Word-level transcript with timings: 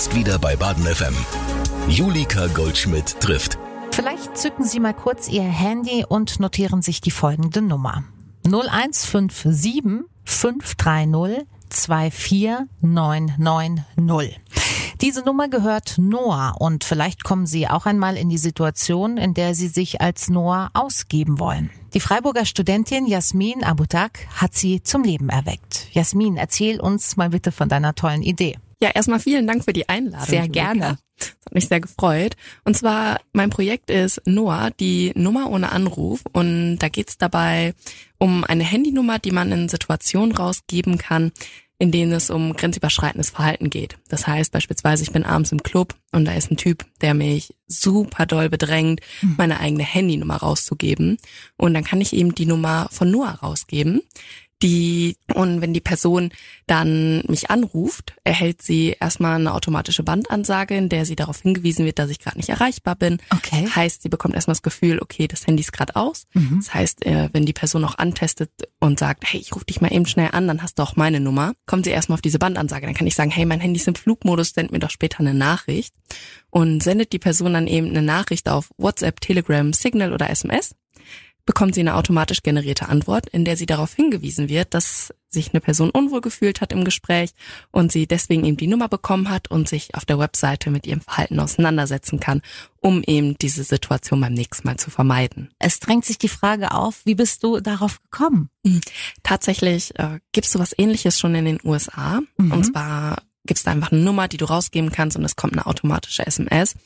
Jetzt 0.00 0.16
wieder 0.16 0.38
bei 0.38 0.56
Baden 0.56 0.84
FM. 0.84 1.14
Julika 1.86 2.46
Goldschmidt 2.46 3.20
trifft. 3.20 3.58
Vielleicht 3.90 4.34
zücken 4.34 4.64
Sie 4.64 4.80
mal 4.80 4.94
kurz 4.94 5.28
Ihr 5.28 5.42
Handy 5.42 6.06
und 6.08 6.40
notieren 6.40 6.80
sich 6.80 7.02
die 7.02 7.10
folgende 7.10 7.60
Nummer. 7.60 8.04
0157 8.46 10.06
530 10.24 11.46
24990. 11.68 14.40
Diese 15.02 15.20
Nummer 15.20 15.48
gehört 15.48 15.96
Noah 15.98 16.54
und 16.58 16.82
vielleicht 16.82 17.22
kommen 17.22 17.44
Sie 17.44 17.68
auch 17.68 17.84
einmal 17.84 18.16
in 18.16 18.30
die 18.30 18.38
Situation, 18.38 19.18
in 19.18 19.34
der 19.34 19.54
Sie 19.54 19.68
sich 19.68 20.00
als 20.00 20.30
Noah 20.30 20.70
ausgeben 20.72 21.38
wollen. 21.38 21.68
Die 21.92 22.00
Freiburger 22.00 22.46
Studentin 22.46 23.06
Jasmin 23.06 23.64
Abutak 23.64 24.26
hat 24.34 24.54
sie 24.54 24.82
zum 24.82 25.04
Leben 25.04 25.28
erweckt. 25.28 25.88
Jasmin, 25.92 26.38
erzähl 26.38 26.80
uns 26.80 27.18
mal 27.18 27.28
bitte 27.28 27.52
von 27.52 27.68
deiner 27.68 27.94
tollen 27.94 28.22
Idee. 28.22 28.56
Ja, 28.82 28.90
erstmal 28.94 29.20
vielen 29.20 29.46
Dank 29.46 29.64
für 29.64 29.72
die 29.72 29.88
Einladung. 29.88 30.26
Sehr 30.26 30.48
gerne. 30.48 30.98
Das 31.18 31.36
hat 31.44 31.54
mich 31.54 31.68
sehr 31.68 31.80
gefreut. 31.80 32.36
Und 32.64 32.76
zwar, 32.76 33.20
mein 33.32 33.50
Projekt 33.50 33.90
ist 33.90 34.22
Noah, 34.24 34.70
die 34.80 35.12
Nummer 35.14 35.50
ohne 35.50 35.70
Anruf. 35.70 36.22
Und 36.32 36.78
da 36.78 36.88
geht's 36.88 37.18
dabei 37.18 37.74
um 38.18 38.44
eine 38.44 38.64
Handynummer, 38.64 39.18
die 39.18 39.32
man 39.32 39.52
in 39.52 39.68
Situationen 39.68 40.34
rausgeben 40.34 40.96
kann, 40.96 41.32
in 41.78 41.92
denen 41.92 42.12
es 42.12 42.30
um 42.30 42.54
grenzüberschreitendes 42.54 43.30
Verhalten 43.30 43.68
geht. 43.68 43.98
Das 44.08 44.26
heißt 44.26 44.52
beispielsweise, 44.52 45.02
ich 45.02 45.12
bin 45.12 45.24
abends 45.24 45.52
im 45.52 45.62
Club 45.62 45.94
und 46.12 46.26
da 46.26 46.32
ist 46.32 46.50
ein 46.50 46.58
Typ, 46.58 46.84
der 47.00 47.14
mich 47.14 47.54
super 47.66 48.26
doll 48.26 48.48
bedrängt, 48.48 49.00
mhm. 49.20 49.34
meine 49.36 49.60
eigene 49.60 49.82
Handynummer 49.82 50.36
rauszugeben. 50.36 51.18
Und 51.56 51.74
dann 51.74 51.84
kann 51.84 52.00
ich 52.00 52.14
eben 52.14 52.34
die 52.34 52.46
Nummer 52.46 52.88
von 52.90 53.10
Noah 53.10 53.38
rausgeben 53.42 54.02
die 54.62 55.16
und 55.34 55.60
wenn 55.60 55.72
die 55.72 55.80
Person 55.80 56.30
dann 56.66 57.22
mich 57.28 57.50
anruft, 57.50 58.14
erhält 58.24 58.62
sie 58.62 58.96
erstmal 59.00 59.36
eine 59.36 59.54
automatische 59.54 60.02
Bandansage, 60.02 60.76
in 60.76 60.88
der 60.88 61.06
sie 61.06 61.16
darauf 61.16 61.40
hingewiesen 61.40 61.86
wird, 61.86 61.98
dass 61.98 62.10
ich 62.10 62.18
gerade 62.18 62.36
nicht 62.36 62.50
erreichbar 62.50 62.96
bin. 62.96 63.18
Okay. 63.30 63.68
Heißt, 63.74 64.02
sie 64.02 64.08
bekommt 64.08 64.34
erstmal 64.34 64.54
das 64.54 64.62
Gefühl, 64.62 65.00
okay, 65.00 65.28
das 65.28 65.46
Handy 65.46 65.62
ist 65.62 65.72
gerade 65.72 65.96
aus. 65.96 66.26
Mhm. 66.34 66.58
Das 66.58 66.74
heißt, 66.74 67.06
äh, 67.06 67.30
wenn 67.32 67.46
die 67.46 67.52
Person 67.52 67.84
auch 67.84 67.96
antestet 67.98 68.50
und 68.80 68.98
sagt, 68.98 69.24
hey, 69.26 69.40
ich 69.40 69.54
rufe 69.54 69.64
dich 69.64 69.80
mal 69.80 69.92
eben 69.92 70.06
schnell 70.06 70.30
an, 70.32 70.46
dann 70.46 70.62
hast 70.62 70.78
du 70.78 70.82
auch 70.82 70.96
meine 70.96 71.20
Nummer, 71.20 71.54
kommt 71.66 71.84
sie 71.84 71.90
erstmal 71.90 72.16
auf 72.16 72.22
diese 72.22 72.38
Bandansage. 72.38 72.86
Dann 72.86 72.94
kann 72.94 73.06
ich 73.06 73.14
sagen, 73.14 73.30
hey, 73.30 73.46
mein 73.46 73.60
Handy 73.60 73.80
ist 73.80 73.88
im 73.88 73.94
Flugmodus, 73.94 74.50
send 74.50 74.72
mir 74.72 74.78
doch 74.78 74.90
später 74.90 75.20
eine 75.20 75.34
Nachricht. 75.34 75.94
Und 76.50 76.82
sendet 76.82 77.12
die 77.12 77.18
Person 77.18 77.54
dann 77.54 77.66
eben 77.66 77.88
eine 77.88 78.02
Nachricht 78.02 78.48
auf 78.48 78.70
WhatsApp, 78.76 79.20
Telegram, 79.20 79.72
Signal 79.72 80.12
oder 80.12 80.28
SMS 80.28 80.74
bekommt 81.46 81.74
sie 81.74 81.80
eine 81.80 81.96
automatisch 81.96 82.42
generierte 82.42 82.88
Antwort, 82.88 83.28
in 83.28 83.44
der 83.44 83.56
sie 83.56 83.66
darauf 83.66 83.94
hingewiesen 83.94 84.48
wird, 84.48 84.74
dass 84.74 85.12
sich 85.28 85.52
eine 85.52 85.60
Person 85.60 85.90
unwohl 85.90 86.20
gefühlt 86.20 86.60
hat 86.60 86.72
im 86.72 86.84
Gespräch 86.84 87.30
und 87.70 87.92
sie 87.92 88.06
deswegen 88.06 88.44
eben 88.44 88.56
die 88.56 88.66
Nummer 88.66 88.88
bekommen 88.88 89.30
hat 89.30 89.50
und 89.50 89.68
sich 89.68 89.94
auf 89.94 90.04
der 90.04 90.18
Webseite 90.18 90.70
mit 90.70 90.86
ihrem 90.86 91.00
Verhalten 91.00 91.38
auseinandersetzen 91.38 92.18
kann, 92.18 92.42
um 92.80 93.02
eben 93.06 93.36
diese 93.38 93.62
Situation 93.62 94.20
beim 94.20 94.34
nächsten 94.34 94.66
Mal 94.66 94.76
zu 94.76 94.90
vermeiden. 94.90 95.50
Es 95.58 95.78
drängt 95.78 96.04
sich 96.04 96.18
die 96.18 96.28
Frage 96.28 96.72
auf, 96.72 97.02
wie 97.04 97.14
bist 97.14 97.44
du 97.44 97.60
darauf 97.60 98.02
gekommen? 98.02 98.50
Mhm. 98.64 98.80
Tatsächlich 99.22 99.96
äh, 99.98 100.18
gibt 100.32 100.46
es 100.46 100.52
sowas 100.52 100.74
ähnliches 100.76 101.18
schon 101.18 101.34
in 101.34 101.44
den 101.44 101.60
USA. 101.64 102.20
Mhm. 102.36 102.52
Und 102.52 102.64
zwar 102.64 103.22
gibst 103.50 103.66
du 103.66 103.70
einfach 103.72 103.90
eine 103.90 104.02
Nummer, 104.02 104.28
die 104.28 104.36
du 104.36 104.44
rausgeben 104.44 104.92
kannst 104.92 105.16
und 105.16 105.24
es 105.24 105.34
kommt 105.34 105.54
eine 105.54 105.66
automatische 105.66 106.24
SMS. 106.24 106.76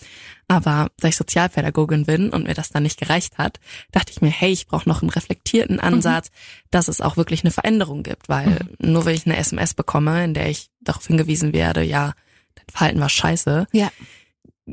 Aber 0.49 0.89
da 0.97 1.09
ich 1.09 1.17
Sozialpädagogin 1.17 2.07
bin 2.07 2.31
und 2.31 2.45
mir 2.45 2.55
das 2.55 2.71
dann 2.71 2.85
nicht 2.85 2.99
gereicht 2.99 3.37
hat, 3.37 3.61
dachte 3.93 4.13
ich 4.13 4.23
mir, 4.23 4.31
hey, 4.31 4.51
ich 4.51 4.67
brauche 4.67 4.89
noch 4.89 5.03
einen 5.03 5.11
reflektierten 5.11 5.79
Ansatz, 5.79 6.31
mhm. 6.31 6.69
dass 6.71 6.89
es 6.89 7.03
auch 7.03 7.19
wirklich 7.19 7.45
eine 7.45 7.51
Veränderung 7.51 8.03
gibt, 8.03 8.31
weil 8.31 8.49
mhm. 8.79 8.93
nur 8.93 9.05
wenn 9.05 9.15
ich 9.15 9.27
eine 9.27 9.37
SMS 9.37 9.75
bekomme, 9.75 10.25
in 10.25 10.33
der 10.33 10.49
ich 10.49 10.71
darauf 10.81 11.07
hingewiesen 11.07 11.53
werde, 11.53 11.83
ja, 11.83 12.15
dein 12.55 12.65
Verhalten 12.71 13.01
war 13.01 13.11
scheiße, 13.11 13.67
ja. 13.73 13.91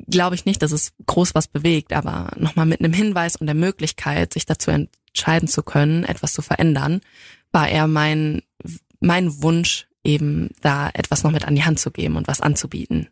glaube 0.07 0.35
ich 0.35 0.45
nicht, 0.45 0.61
dass 0.61 0.71
es 0.71 0.93
groß 1.07 1.35
was 1.35 1.49
bewegt, 1.49 1.91
aber 1.91 2.31
nochmal 2.37 2.67
mit 2.67 2.79
einem 2.79 2.93
Hinweis 2.93 3.35
und 3.35 3.47
der 3.47 3.55
Möglichkeit, 3.55 4.31
sich 4.31 4.45
dazu 4.45 4.71
entscheiden 4.71 5.49
zu 5.49 5.61
können, 5.61 6.05
etwas 6.05 6.31
zu 6.31 6.41
verändern, 6.41 7.01
war 7.51 7.67
eher 7.67 7.87
mein, 7.87 8.43
mein 9.01 9.41
Wunsch, 9.43 9.87
eben 10.03 10.49
da 10.61 10.89
etwas 10.93 11.23
noch 11.23 11.31
mit 11.31 11.45
an 11.45 11.55
die 11.55 11.63
Hand 11.63 11.79
zu 11.79 11.91
geben 11.91 12.15
und 12.17 12.27
was 12.27 12.41
anzubieten. 12.41 13.09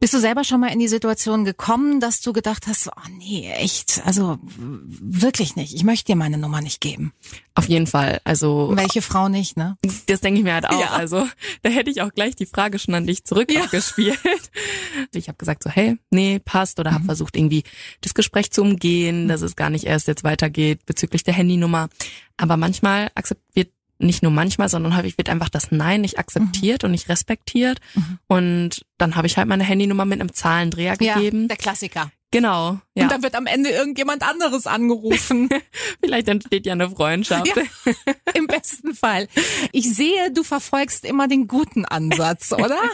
Bist 0.00 0.14
du 0.14 0.20
selber 0.20 0.44
schon 0.44 0.60
mal 0.60 0.72
in 0.72 0.78
die 0.78 0.86
Situation 0.86 1.44
gekommen, 1.44 1.98
dass 1.98 2.20
du 2.20 2.32
gedacht 2.32 2.68
hast, 2.68 2.86
oh 2.86 3.08
nee, 3.18 3.50
echt, 3.50 4.00
also 4.04 4.38
wirklich 4.46 5.56
nicht. 5.56 5.74
Ich 5.74 5.82
möchte 5.82 6.12
dir 6.12 6.16
meine 6.16 6.38
Nummer 6.38 6.60
nicht 6.60 6.80
geben. 6.80 7.12
Auf 7.56 7.68
jeden 7.68 7.88
Fall. 7.88 8.20
Also 8.22 8.70
welche 8.74 9.02
Frau 9.02 9.28
nicht, 9.28 9.56
ne? 9.56 9.76
Das 10.06 10.20
denke 10.20 10.38
ich 10.38 10.44
mir 10.44 10.54
halt 10.54 10.68
auch. 10.68 10.80
Ja. 10.80 10.90
Also 10.90 11.26
da 11.62 11.70
hätte 11.70 11.90
ich 11.90 12.02
auch 12.02 12.12
gleich 12.14 12.36
die 12.36 12.46
Frage 12.46 12.78
schon 12.78 12.94
an 12.94 13.08
dich 13.08 13.24
zurückgespielt. 13.24 14.20
Ja. 14.22 15.04
Ich 15.12 15.26
habe 15.26 15.38
gesagt 15.38 15.64
so, 15.64 15.70
hey, 15.70 15.98
nee, 16.10 16.38
passt 16.38 16.78
oder 16.78 16.92
mhm. 16.92 16.94
habe 16.94 17.04
versucht 17.06 17.36
irgendwie 17.36 17.64
das 18.00 18.14
Gespräch 18.14 18.52
zu 18.52 18.62
umgehen, 18.62 19.26
dass 19.26 19.42
es 19.42 19.56
gar 19.56 19.70
nicht 19.70 19.84
erst 19.84 20.06
jetzt 20.06 20.22
weitergeht 20.22 20.86
bezüglich 20.86 21.24
der 21.24 21.34
Handynummer. 21.34 21.88
Aber 22.36 22.56
manchmal 22.56 23.10
akzeptiert 23.16 23.72
nicht 23.98 24.22
nur 24.22 24.32
manchmal, 24.32 24.68
sondern 24.68 24.96
häufig 24.96 25.18
wird 25.18 25.28
einfach 25.28 25.48
das 25.48 25.70
Nein 25.70 26.00
nicht 26.00 26.18
akzeptiert 26.18 26.82
mhm. 26.82 26.86
und 26.86 26.90
nicht 26.92 27.08
respektiert. 27.08 27.80
Mhm. 27.94 28.18
Und 28.26 28.86
dann 28.96 29.16
habe 29.16 29.26
ich 29.26 29.36
halt 29.36 29.48
meine 29.48 29.64
Handynummer 29.64 30.04
mit 30.04 30.20
einem 30.20 30.32
Zahlendreher 30.32 30.96
gegeben. 30.96 31.42
Ja, 31.42 31.48
der 31.48 31.56
Klassiker. 31.56 32.10
Genau. 32.30 32.78
Ja. 32.94 33.04
Und 33.04 33.12
dann 33.12 33.22
wird 33.22 33.34
am 33.34 33.46
Ende 33.46 33.70
irgendjemand 33.70 34.22
anderes 34.22 34.66
angerufen. 34.66 35.48
Vielleicht 36.00 36.28
entsteht 36.28 36.66
ja 36.66 36.74
eine 36.74 36.90
Freundschaft. 36.90 37.56
Ja, 37.56 37.94
Im 38.34 38.46
besten 38.46 38.94
Fall. 38.94 39.28
Ich 39.72 39.94
sehe, 39.94 40.30
du 40.32 40.42
verfolgst 40.42 41.06
immer 41.06 41.26
den 41.26 41.48
guten 41.48 41.84
Ansatz, 41.86 42.52
oder? 42.52 42.78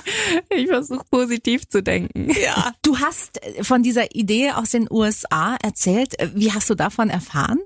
Ich 0.50 0.68
versuche 0.68 1.04
positiv 1.10 1.68
zu 1.68 1.82
denken. 1.82 2.30
Ja. 2.30 2.72
Du 2.82 2.98
hast 2.98 3.40
von 3.62 3.82
dieser 3.82 4.14
Idee 4.14 4.52
aus 4.52 4.70
den 4.70 4.88
USA 4.90 5.56
erzählt. 5.62 6.14
Wie 6.34 6.52
hast 6.52 6.70
du 6.70 6.74
davon 6.74 7.10
erfahren? 7.10 7.58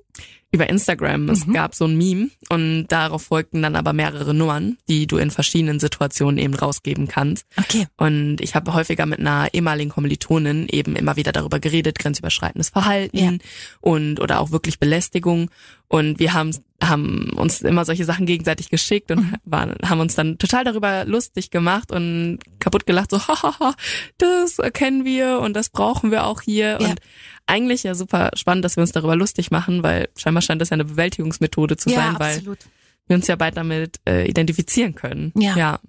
Über 0.50 0.68
Instagram. 0.68 1.24
Mhm. 1.24 1.30
Es 1.30 1.46
gab 1.52 1.74
so 1.74 1.84
ein 1.84 1.96
Meme 1.96 2.30
und 2.48 2.88
darauf 2.88 3.24
folgten 3.24 3.62
dann 3.62 3.76
aber 3.76 3.92
mehrere 3.92 4.32
Nummern, 4.32 4.78
die 4.88 5.06
du 5.06 5.18
in 5.18 5.30
verschiedenen 5.30 5.78
Situationen 5.78 6.38
eben 6.38 6.54
rausgeben 6.54 7.06
kannst. 7.06 7.46
Okay. 7.56 7.86
Und 7.98 8.40
ich 8.40 8.54
habe 8.54 8.72
häufiger 8.72 9.04
mit 9.04 9.18
einer 9.20 9.48
ehemaligen 9.52 9.90
Kommilitonin 9.90 10.66
eben 10.68 10.96
immer 10.96 11.16
wieder 11.16 11.32
darüber 11.32 11.60
geredet, 11.60 11.98
grenzüberschreitendes 11.98 12.70
Verhalten 12.70 13.16
ja. 13.18 13.32
und 13.80 14.20
oder 14.20 14.40
auch 14.40 14.50
wirklich 14.50 14.78
Belästigung. 14.78 15.50
Und 15.88 16.18
wir 16.18 16.34
haben, 16.34 16.54
haben 16.82 17.30
uns 17.34 17.62
immer 17.62 17.84
solche 17.84 18.04
Sachen 18.04 18.26
gegenseitig 18.26 18.68
geschickt 18.70 19.10
und 19.10 19.20
mhm. 19.20 19.34
waren, 19.44 19.74
haben 19.84 20.00
uns 20.00 20.14
dann 20.14 20.38
total 20.38 20.64
darüber 20.64 21.04
lustig 21.04 21.50
gemacht 21.50 21.92
und 21.92 22.38
kaputt 22.58 22.86
gelacht, 22.86 23.10
so, 23.10 23.18
hahaha, 23.28 23.74
das 24.16 24.58
kennen 24.72 25.04
wir 25.04 25.40
und 25.40 25.54
das 25.54 25.68
brauchen 25.68 26.10
wir 26.10 26.24
auch 26.24 26.40
hier. 26.40 26.78
Ja. 26.80 26.88
Und 26.88 27.00
eigentlich 27.48 27.82
ja 27.82 27.94
super 27.94 28.30
spannend, 28.34 28.64
dass 28.64 28.76
wir 28.76 28.82
uns 28.82 28.92
darüber 28.92 29.16
lustig 29.16 29.50
machen, 29.50 29.82
weil 29.82 30.08
scheinbar 30.16 30.42
scheint 30.42 30.60
das 30.60 30.70
ja 30.70 30.74
eine 30.74 30.84
Bewältigungsmethode 30.84 31.76
zu 31.76 31.90
ja, 31.90 31.96
sein, 31.96 32.16
absolut. 32.16 32.64
weil 32.64 32.70
wir 33.06 33.16
uns 33.16 33.26
ja 33.26 33.36
bald 33.36 33.56
damit 33.56 34.00
äh, 34.08 34.28
identifizieren 34.28 34.94
können. 34.94 35.32
Ja. 35.36 35.56
ja. 35.56 35.80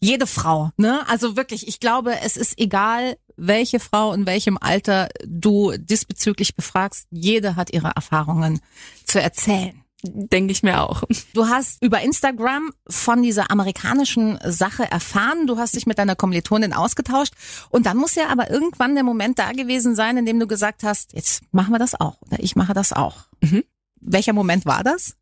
Jede 0.00 0.26
Frau, 0.26 0.70
ne? 0.76 1.00
Also 1.08 1.36
wirklich, 1.36 1.66
ich 1.66 1.80
glaube, 1.80 2.20
es 2.22 2.36
ist 2.36 2.58
egal, 2.58 3.16
welche 3.36 3.80
Frau 3.80 4.12
in 4.12 4.26
welchem 4.26 4.58
Alter 4.58 5.08
du 5.24 5.72
diesbezüglich 5.76 6.54
befragst. 6.54 7.06
Jede 7.10 7.56
hat 7.56 7.72
ihre 7.72 7.92
Erfahrungen 7.96 8.60
zu 9.04 9.20
erzählen. 9.20 9.82
Denke 10.02 10.52
ich 10.52 10.62
mir 10.62 10.82
auch. 10.82 11.02
Du 11.34 11.46
hast 11.46 11.82
über 11.82 12.00
Instagram 12.00 12.72
von 12.88 13.22
dieser 13.22 13.50
amerikanischen 13.50 14.38
Sache 14.44 14.90
erfahren. 14.90 15.46
Du 15.46 15.58
hast 15.58 15.76
dich 15.76 15.86
mit 15.86 15.98
deiner 15.98 16.16
Kommilitonin 16.16 16.72
ausgetauscht. 16.72 17.34
Und 17.68 17.86
dann 17.86 17.96
muss 17.96 18.14
ja 18.14 18.28
aber 18.28 18.50
irgendwann 18.50 18.94
der 18.94 19.04
Moment 19.04 19.38
da 19.38 19.52
gewesen 19.52 19.94
sein, 19.94 20.16
in 20.16 20.26
dem 20.26 20.40
du 20.40 20.46
gesagt 20.46 20.82
hast, 20.82 21.12
jetzt 21.12 21.42
machen 21.52 21.72
wir 21.72 21.78
das 21.78 21.98
auch. 22.00 22.20
Oder 22.22 22.40
ich 22.40 22.56
mache 22.56 22.72
das 22.72 22.92
auch. 22.92 23.26
Mhm. 23.42 23.64
Welcher 24.00 24.32
Moment 24.32 24.64
war 24.64 24.82
das? 24.82 25.16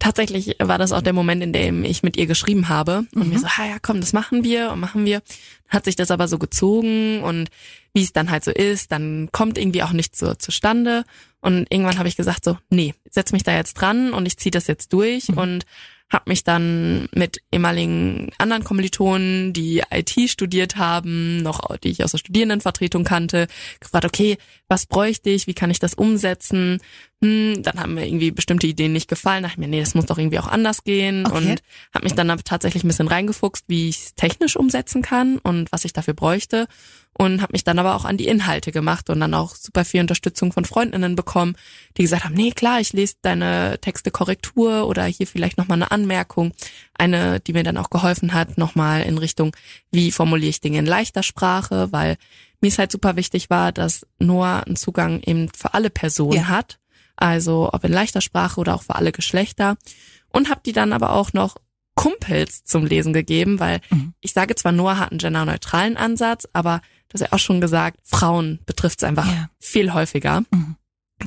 Tatsächlich 0.00 0.56
war 0.58 0.78
das 0.78 0.90
auch 0.90 1.02
der 1.02 1.12
Moment, 1.12 1.42
in 1.42 1.52
dem 1.52 1.84
ich 1.84 2.02
mit 2.02 2.16
ihr 2.16 2.26
geschrieben 2.26 2.68
habe 2.68 3.04
und 3.14 3.26
mhm. 3.26 3.28
mir 3.28 3.38
so, 3.38 3.46
ha 3.46 3.66
ja, 3.66 3.76
komm, 3.80 4.00
das 4.00 4.12
machen 4.12 4.42
wir 4.42 4.72
und 4.72 4.80
machen 4.80 5.04
wir. 5.04 5.22
Hat 5.68 5.84
sich 5.84 5.94
das 5.94 6.10
aber 6.10 6.26
so 6.26 6.38
gezogen 6.38 7.22
und 7.22 7.50
wie 7.94 8.02
es 8.02 8.12
dann 8.12 8.30
halt 8.30 8.42
so 8.42 8.50
ist, 8.50 8.90
dann 8.90 9.28
kommt 9.30 9.56
irgendwie 9.58 9.84
auch 9.84 9.92
nichts 9.92 10.18
so 10.18 10.34
zustande. 10.34 11.04
Und 11.40 11.66
irgendwann 11.70 11.98
habe 11.98 12.08
ich 12.08 12.16
gesagt 12.16 12.44
so, 12.44 12.58
nee, 12.70 12.94
setz 13.10 13.30
mich 13.32 13.44
da 13.44 13.54
jetzt 13.54 13.74
dran 13.74 14.12
und 14.12 14.26
ich 14.26 14.36
ziehe 14.36 14.50
das 14.50 14.66
jetzt 14.66 14.92
durch 14.92 15.28
mhm. 15.28 15.38
und 15.38 15.66
habe 16.10 16.24
mich 16.28 16.42
dann 16.42 17.08
mit 17.14 17.40
ehemaligen 17.52 18.30
anderen 18.38 18.64
Kommilitonen, 18.64 19.52
die 19.52 19.82
IT 19.90 20.28
studiert 20.28 20.76
haben, 20.76 21.42
noch 21.42 21.76
die 21.76 21.90
ich 21.90 22.02
aus 22.02 22.10
der 22.10 22.18
Studierendenvertretung 22.18 23.04
kannte, 23.04 23.46
gefragt, 23.78 24.04
okay, 24.04 24.36
was 24.68 24.86
bräuchte 24.86 25.30
ich, 25.30 25.46
wie 25.46 25.54
kann 25.54 25.70
ich 25.70 25.78
das 25.78 25.94
umsetzen? 25.94 26.80
Hm, 27.22 27.62
dann 27.62 27.78
haben 27.78 27.94
mir 27.94 28.06
irgendwie 28.06 28.30
bestimmte 28.30 28.66
Ideen 28.66 28.94
nicht 28.94 29.08
gefallen. 29.08 29.42
Da 29.42 29.48
dachte 29.48 29.60
mir, 29.60 29.68
nee, 29.68 29.80
das 29.80 29.94
muss 29.94 30.06
doch 30.06 30.16
irgendwie 30.16 30.38
auch 30.38 30.46
anders 30.46 30.84
gehen. 30.84 31.26
Okay. 31.26 31.36
Und 31.36 31.62
habe 31.94 32.04
mich 32.04 32.14
dann 32.14 32.28
tatsächlich 32.44 32.82
ein 32.82 32.88
bisschen 32.88 33.08
reingefuchst, 33.08 33.64
wie 33.68 33.90
ich 33.90 33.98
es 33.98 34.14
technisch 34.14 34.56
umsetzen 34.56 35.02
kann 35.02 35.36
und 35.38 35.70
was 35.70 35.84
ich 35.84 35.92
dafür 35.92 36.14
bräuchte. 36.14 36.66
Und 37.12 37.42
habe 37.42 37.52
mich 37.52 37.64
dann 37.64 37.78
aber 37.78 37.94
auch 37.94 38.06
an 38.06 38.16
die 38.16 38.26
Inhalte 38.26 38.72
gemacht 38.72 39.10
und 39.10 39.20
dann 39.20 39.34
auch 39.34 39.54
super 39.54 39.84
viel 39.84 40.00
Unterstützung 40.00 40.52
von 40.52 40.64
Freundinnen 40.64 41.14
bekommen, 41.14 41.56
die 41.98 42.02
gesagt 42.02 42.24
haben, 42.24 42.34
nee, 42.34 42.52
klar, 42.52 42.80
ich 42.80 42.94
lese 42.94 43.16
deine 43.20 43.78
Texte 43.82 44.10
Korrektur 44.10 44.86
oder 44.86 45.04
hier 45.04 45.26
vielleicht 45.26 45.58
nochmal 45.58 45.76
eine 45.76 45.90
Anmerkung. 45.90 46.52
Eine, 46.94 47.40
die 47.40 47.52
mir 47.52 47.64
dann 47.64 47.76
auch 47.76 47.90
geholfen 47.90 48.32
hat, 48.32 48.56
nochmal 48.56 49.02
in 49.02 49.18
Richtung, 49.18 49.54
wie 49.90 50.10
formuliere 50.10 50.50
ich 50.50 50.60
Dinge 50.62 50.78
in 50.78 50.86
leichter 50.86 51.22
Sprache, 51.22 51.88
weil 51.92 52.16
mir 52.62 52.68
es 52.68 52.78
halt 52.78 52.92
super 52.92 53.16
wichtig 53.16 53.50
war, 53.50 53.72
dass 53.72 54.06
Noah 54.18 54.62
einen 54.66 54.76
Zugang 54.76 55.20
eben 55.20 55.48
für 55.54 55.74
alle 55.74 55.90
Personen 55.90 56.36
Ja. 56.36 56.48
hat 56.48 56.79
also 57.20 57.70
ob 57.72 57.84
in 57.84 57.92
leichter 57.92 58.20
Sprache 58.20 58.60
oder 58.60 58.74
auch 58.74 58.82
für 58.82 58.94
alle 58.96 59.12
Geschlechter. 59.12 59.76
Und 60.32 60.48
habe 60.50 60.60
die 60.64 60.72
dann 60.72 60.92
aber 60.92 61.12
auch 61.12 61.32
noch 61.32 61.56
Kumpels 61.94 62.64
zum 62.64 62.86
Lesen 62.86 63.12
gegeben, 63.12 63.60
weil 63.60 63.80
Mhm. 63.90 64.14
ich 64.20 64.32
sage 64.32 64.54
zwar, 64.54 64.72
Noah 64.72 64.98
hat 64.98 65.10
einen 65.10 65.18
genderneutralen 65.18 65.96
Ansatz, 65.96 66.48
aber 66.52 66.80
das 67.08 67.20
ja 67.20 67.28
auch 67.32 67.38
schon 67.38 67.60
gesagt, 67.60 67.98
Frauen 68.04 68.60
betrifft 68.64 69.02
es 69.02 69.08
einfach 69.08 69.26
Ja. 69.26 69.50
viel 69.58 69.92
häufiger. 69.92 70.42
Mhm. 70.50 70.76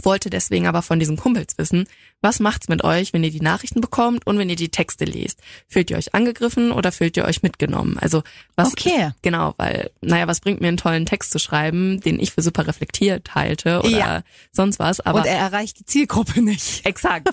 Wollte 0.01 0.30
deswegen 0.30 0.66
aber 0.68 0.81
von 0.81 1.00
diesen 1.00 1.18
Kumpels 1.18 1.57
wissen, 1.57 1.88
was 2.22 2.40
macht's 2.40 2.68
mit 2.68 2.84
euch, 2.84 3.13
wenn 3.13 3.24
ihr 3.24 3.31
die 3.31 3.42
Nachrichten 3.42 3.80
bekommt 3.81 4.25
und 4.25 4.38
wenn 4.38 4.50
ihr 4.50 4.56
die 4.56 4.69
Texte 4.69 5.06
lest? 5.06 5.40
Fühlt 5.68 5.92
ihr 5.92 5.98
euch 5.98 6.16
angegriffen 6.16 6.72
oder 6.72 6.92
fühlt 6.92 7.16
ihr 7.18 7.25
euch 7.25 7.44
mitgenommen? 7.44 7.98
Also 8.00 8.24
was 8.56 8.69
Okay. 8.72 9.12
Genau, 9.22 9.54
weil, 9.57 9.92
naja, 10.01 10.28
was 10.28 10.40
bringt 10.40 10.62
mir 10.62 10.68
einen 10.69 10.78
tollen 10.78 11.06
Text 11.06 11.31
zu 11.31 11.40
schreiben, 11.40 12.00
den 12.01 12.19
ich 12.19 12.31
für 12.31 12.42
super 12.42 12.66
reflektiert 12.68 13.36
halte 13.36 13.80
oder 13.81 13.90
Ja. 13.90 14.24
sonst 14.51 14.80
was. 14.80 15.00
Aber 15.00 15.19
Und 15.19 15.25
er 15.28 15.38
erreicht 15.38 15.80
die 15.80 15.86
Zielgruppe 15.86 16.42
nicht. 16.42 16.86
exakt. 16.86 17.30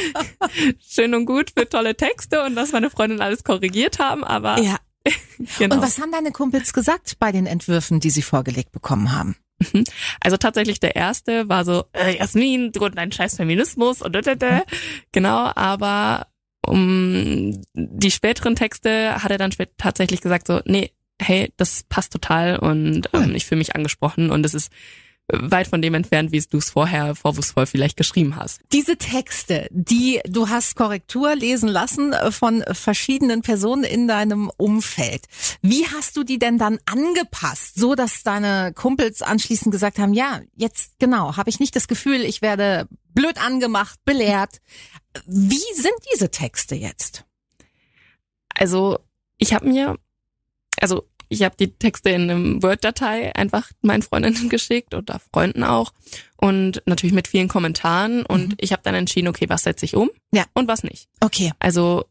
Schön 0.88 1.14
und 1.14 1.26
gut 1.26 1.52
für 1.56 1.68
tolle 1.68 1.96
Texte 1.96 2.44
und 2.44 2.54
dass 2.54 2.72
meine 2.72 2.90
Freundin 2.90 3.20
alles 3.20 3.44
korrigiert 3.44 3.98
haben, 3.98 4.24
aber 4.24 4.58
Ja. 4.60 4.76
genau. 5.58 5.76
Und 5.76 5.82
was 5.82 5.98
haben 5.98 6.12
deine 6.12 6.30
Kumpels 6.30 6.72
gesagt 6.72 7.16
bei 7.18 7.32
den 7.32 7.46
Entwürfen, 7.46 8.00
die 8.00 8.10
sie 8.10 8.22
vorgelegt 8.22 8.70
bekommen 8.72 9.12
haben? 9.12 9.36
Also 10.20 10.36
tatsächlich 10.36 10.80
der 10.80 10.96
erste 10.96 11.48
war 11.48 11.64
so, 11.64 11.84
äh, 11.92 12.16
Jasmin, 12.18 12.72
du 12.72 12.84
und 12.84 12.96
dein 12.96 13.12
scheiß 13.12 13.36
Feminismus 13.36 14.02
und 14.02 14.14
da, 14.14 14.20
da, 14.20 14.34
da. 14.34 14.62
Genau, 15.12 15.50
aber 15.54 16.26
um 16.66 17.60
die 17.74 18.10
späteren 18.10 18.54
Texte 18.54 19.22
hat 19.22 19.30
er 19.30 19.38
dann 19.38 19.52
spät 19.52 19.70
tatsächlich 19.78 20.20
gesagt 20.20 20.46
so, 20.46 20.60
nee, 20.64 20.92
hey, 21.20 21.52
das 21.56 21.84
passt 21.88 22.12
total 22.12 22.58
und 22.58 23.08
ähm, 23.12 23.34
ich 23.34 23.46
fühle 23.46 23.58
mich 23.58 23.74
angesprochen 23.74 24.30
und 24.30 24.44
es 24.46 24.54
ist 24.54 24.72
weit 25.32 25.68
von 25.68 25.82
dem 25.82 25.94
entfernt, 25.94 26.32
wie 26.32 26.40
du 26.40 26.58
es 26.58 26.70
vorher 26.70 27.14
vorwurfsvoll 27.14 27.66
vielleicht 27.66 27.96
geschrieben 27.96 28.36
hast. 28.36 28.60
Diese 28.72 28.96
Texte, 28.96 29.68
die 29.70 30.20
du 30.26 30.48
hast 30.48 30.76
Korrektur 30.76 31.34
lesen 31.34 31.68
lassen 31.68 32.12
äh, 32.12 32.30
von 32.32 32.64
verschiedenen 32.72 33.42
Personen 33.42 33.84
in 33.84 34.08
deinem 34.08 34.50
Umfeld. 34.56 35.26
Wie 35.62 35.86
hast 35.86 36.16
du 36.16 36.24
die 36.24 36.38
denn 36.38 36.58
dann 36.58 36.78
angepasst, 36.86 37.76
so 37.76 37.94
dass 37.94 38.22
deine 38.22 38.72
Kumpels 38.74 39.22
anschließend 39.22 39.72
gesagt 39.72 39.98
haben, 39.98 40.14
ja, 40.14 40.40
jetzt 40.54 40.98
genau, 40.98 41.36
habe 41.36 41.50
ich 41.50 41.60
nicht 41.60 41.76
das 41.76 41.88
Gefühl, 41.88 42.20
ich 42.22 42.42
werde 42.42 42.88
blöd 43.14 43.38
angemacht, 43.38 43.98
belehrt. 44.04 44.60
Wie 45.26 45.74
sind 45.74 45.94
diese 46.12 46.30
Texte 46.30 46.74
jetzt? 46.74 47.24
Also 48.54 48.98
ich 49.38 49.54
habe 49.54 49.68
mir, 49.68 49.96
also 50.80 51.08
ich 51.30 51.42
habe 51.44 51.54
die 51.58 51.72
Texte 51.72 52.10
in 52.10 52.22
einem 52.30 52.62
Word-Datei 52.62 53.34
einfach 53.34 53.70
meinen 53.80 54.02
Freundinnen 54.02 54.48
geschickt 54.50 54.94
oder 54.94 55.20
Freunden 55.32 55.64
auch 55.64 55.92
und 56.36 56.82
natürlich 56.86 57.14
mit 57.14 57.28
vielen 57.28 57.48
Kommentaren 57.48 58.26
und 58.26 58.48
Mhm. 58.48 58.54
ich 58.58 58.72
habe 58.72 58.82
dann 58.84 58.94
entschieden, 58.94 59.28
okay, 59.28 59.46
was 59.48 59.62
setze 59.62 59.84
ich 59.86 59.94
um 59.96 60.10
Ja. 60.32 60.44
und 60.54 60.68
was 60.68 60.82
nicht. 60.82 61.08
Okay. 61.20 61.52
Also 61.58 62.04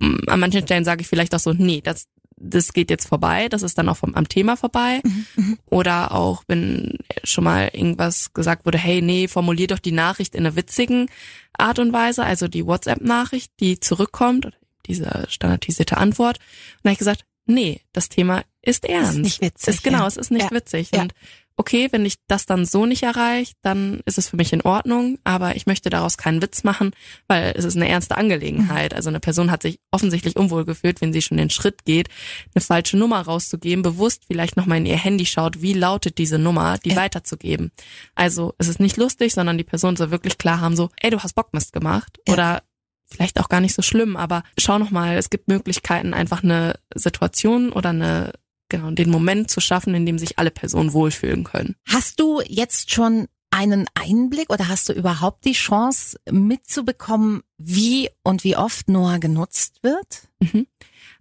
m, 0.00 0.20
an 0.28 0.38
manchen 0.40 0.62
Stellen 0.62 0.84
sage 0.84 1.00
ich 1.02 1.08
vielleicht 1.08 1.34
auch 1.34 1.40
so, 1.40 1.52
nee, 1.52 1.80
das 1.82 2.06
das 2.38 2.74
geht 2.74 2.90
jetzt 2.90 3.08
vorbei, 3.08 3.48
das 3.48 3.62
ist 3.62 3.78
dann 3.78 3.88
auch 3.88 3.96
vom, 3.96 4.14
am 4.14 4.28
Thema 4.28 4.58
vorbei. 4.58 5.00
Mhm. 5.36 5.56
Oder 5.70 6.12
auch, 6.12 6.42
wenn 6.48 6.98
schon 7.24 7.44
mal 7.44 7.70
irgendwas 7.72 8.34
gesagt 8.34 8.66
wurde, 8.66 8.76
hey, 8.76 9.00
nee, 9.00 9.26
formulier 9.26 9.68
doch 9.68 9.78
die 9.78 9.90
Nachricht 9.92 10.34
in 10.34 10.44
einer 10.44 10.54
witzigen 10.54 11.08
Art 11.56 11.78
und 11.78 11.94
Weise, 11.94 12.24
also 12.24 12.46
die 12.46 12.66
WhatsApp-Nachricht, 12.66 13.52
die 13.60 13.80
zurückkommt, 13.80 14.44
oder 14.44 14.56
diese 14.86 15.24
standardisierte 15.30 15.96
Antwort. 15.96 16.36
Und 16.36 16.44
dann 16.82 16.90
habe 16.90 16.92
ich 16.92 16.98
gesagt, 16.98 17.24
nee, 17.46 17.80
das 17.92 18.08
Thema 18.08 18.44
ist 18.62 18.84
ernst. 18.84 19.18
nicht 19.18 19.40
witzig, 19.40 19.74
Ist, 19.74 19.84
genau, 19.84 20.00
ja. 20.00 20.06
es 20.06 20.16
ist 20.16 20.30
nicht 20.30 20.50
Ja. 20.50 20.56
witzig. 20.56 20.90
Ja. 20.92 21.02
Und 21.02 21.14
okay, 21.56 21.88
wenn 21.92 22.04
ich 22.04 22.16
das 22.26 22.44
dann 22.44 22.66
so 22.66 22.84
nicht 22.84 23.02
erreiche, 23.04 23.54
dann 23.62 24.00
ist 24.04 24.18
es 24.18 24.28
für 24.28 24.36
mich 24.36 24.52
in 24.52 24.60
Ordnung, 24.62 25.18
aber 25.24 25.56
ich 25.56 25.64
möchte 25.66 25.88
daraus 25.88 26.18
keinen 26.18 26.42
Witz 26.42 26.64
machen, 26.64 26.90
weil 27.28 27.54
es 27.56 27.64
ist 27.64 27.76
eine 27.76 27.88
ernste 27.88 28.18
Angelegenheit. 28.18 28.90
Mhm. 28.92 28.96
Also 28.96 29.08
eine 29.08 29.20
Person 29.20 29.50
hat 29.50 29.62
sich 29.62 29.78
offensichtlich 29.90 30.36
unwohl 30.36 30.64
gefühlt, 30.66 31.00
wenn 31.00 31.12
sie 31.14 31.22
schon 31.22 31.38
den 31.38 31.48
Schritt 31.48 31.84
geht, 31.86 32.08
eine 32.54 32.60
falsche 32.62 32.98
Nummer 32.98 33.22
rauszugeben, 33.22 33.82
bewusst 33.82 34.24
vielleicht 34.26 34.56
nochmal 34.56 34.78
in 34.78 34.86
ihr 34.86 34.98
Handy 34.98 35.24
schaut, 35.24 35.62
wie 35.62 35.72
lautet 35.72 36.18
diese 36.18 36.38
Nummer, 36.38 36.76
die 36.78 36.90
Ja. 36.90 36.96
weiterzugeben. 36.96 37.70
Also 38.14 38.52
es 38.58 38.68
ist 38.68 38.80
nicht 38.80 38.96
lustig, 38.98 39.32
sondern 39.32 39.56
die 39.56 39.64
Person 39.64 39.96
soll 39.96 40.10
wirklich 40.10 40.36
klar 40.38 40.60
haben, 40.60 40.76
so, 40.76 40.90
ey, 41.00 41.10
du 41.10 41.20
hast 41.22 41.34
Bockmist 41.34 41.72
gemacht. 41.72 42.18
Ja. 42.26 42.34
Oder 42.34 42.62
vielleicht 43.08 43.38
auch 43.40 43.48
gar 43.48 43.60
nicht 43.60 43.74
so 43.74 43.82
schlimm, 43.82 44.16
aber 44.16 44.42
schau 44.58 44.78
noch 44.78 44.90
mal, 44.90 45.16
es 45.16 45.30
gibt 45.30 45.48
Möglichkeiten, 45.48 46.14
einfach 46.14 46.42
eine 46.42 46.78
Situation 46.94 47.72
oder 47.72 47.90
eine 47.90 48.32
genau 48.68 48.90
den 48.90 49.10
Moment 49.10 49.50
zu 49.50 49.60
schaffen, 49.60 49.94
in 49.94 50.06
dem 50.06 50.18
sich 50.18 50.38
alle 50.38 50.50
Personen 50.50 50.92
wohlfühlen 50.92 51.44
können. 51.44 51.76
Hast 51.88 52.18
du 52.20 52.40
jetzt 52.46 52.90
schon 52.90 53.28
einen 53.50 53.86
Einblick 53.94 54.50
oder 54.50 54.66
hast 54.68 54.88
du 54.88 54.92
überhaupt 54.92 55.44
die 55.44 55.52
Chance 55.52 56.18
mitzubekommen, 56.30 57.42
wie 57.58 58.10
und 58.24 58.42
wie 58.44 58.56
oft 58.56 58.88
Noah 58.88 59.18
genutzt 59.18 59.82
wird? 59.82 60.28
Mhm. 60.40 60.66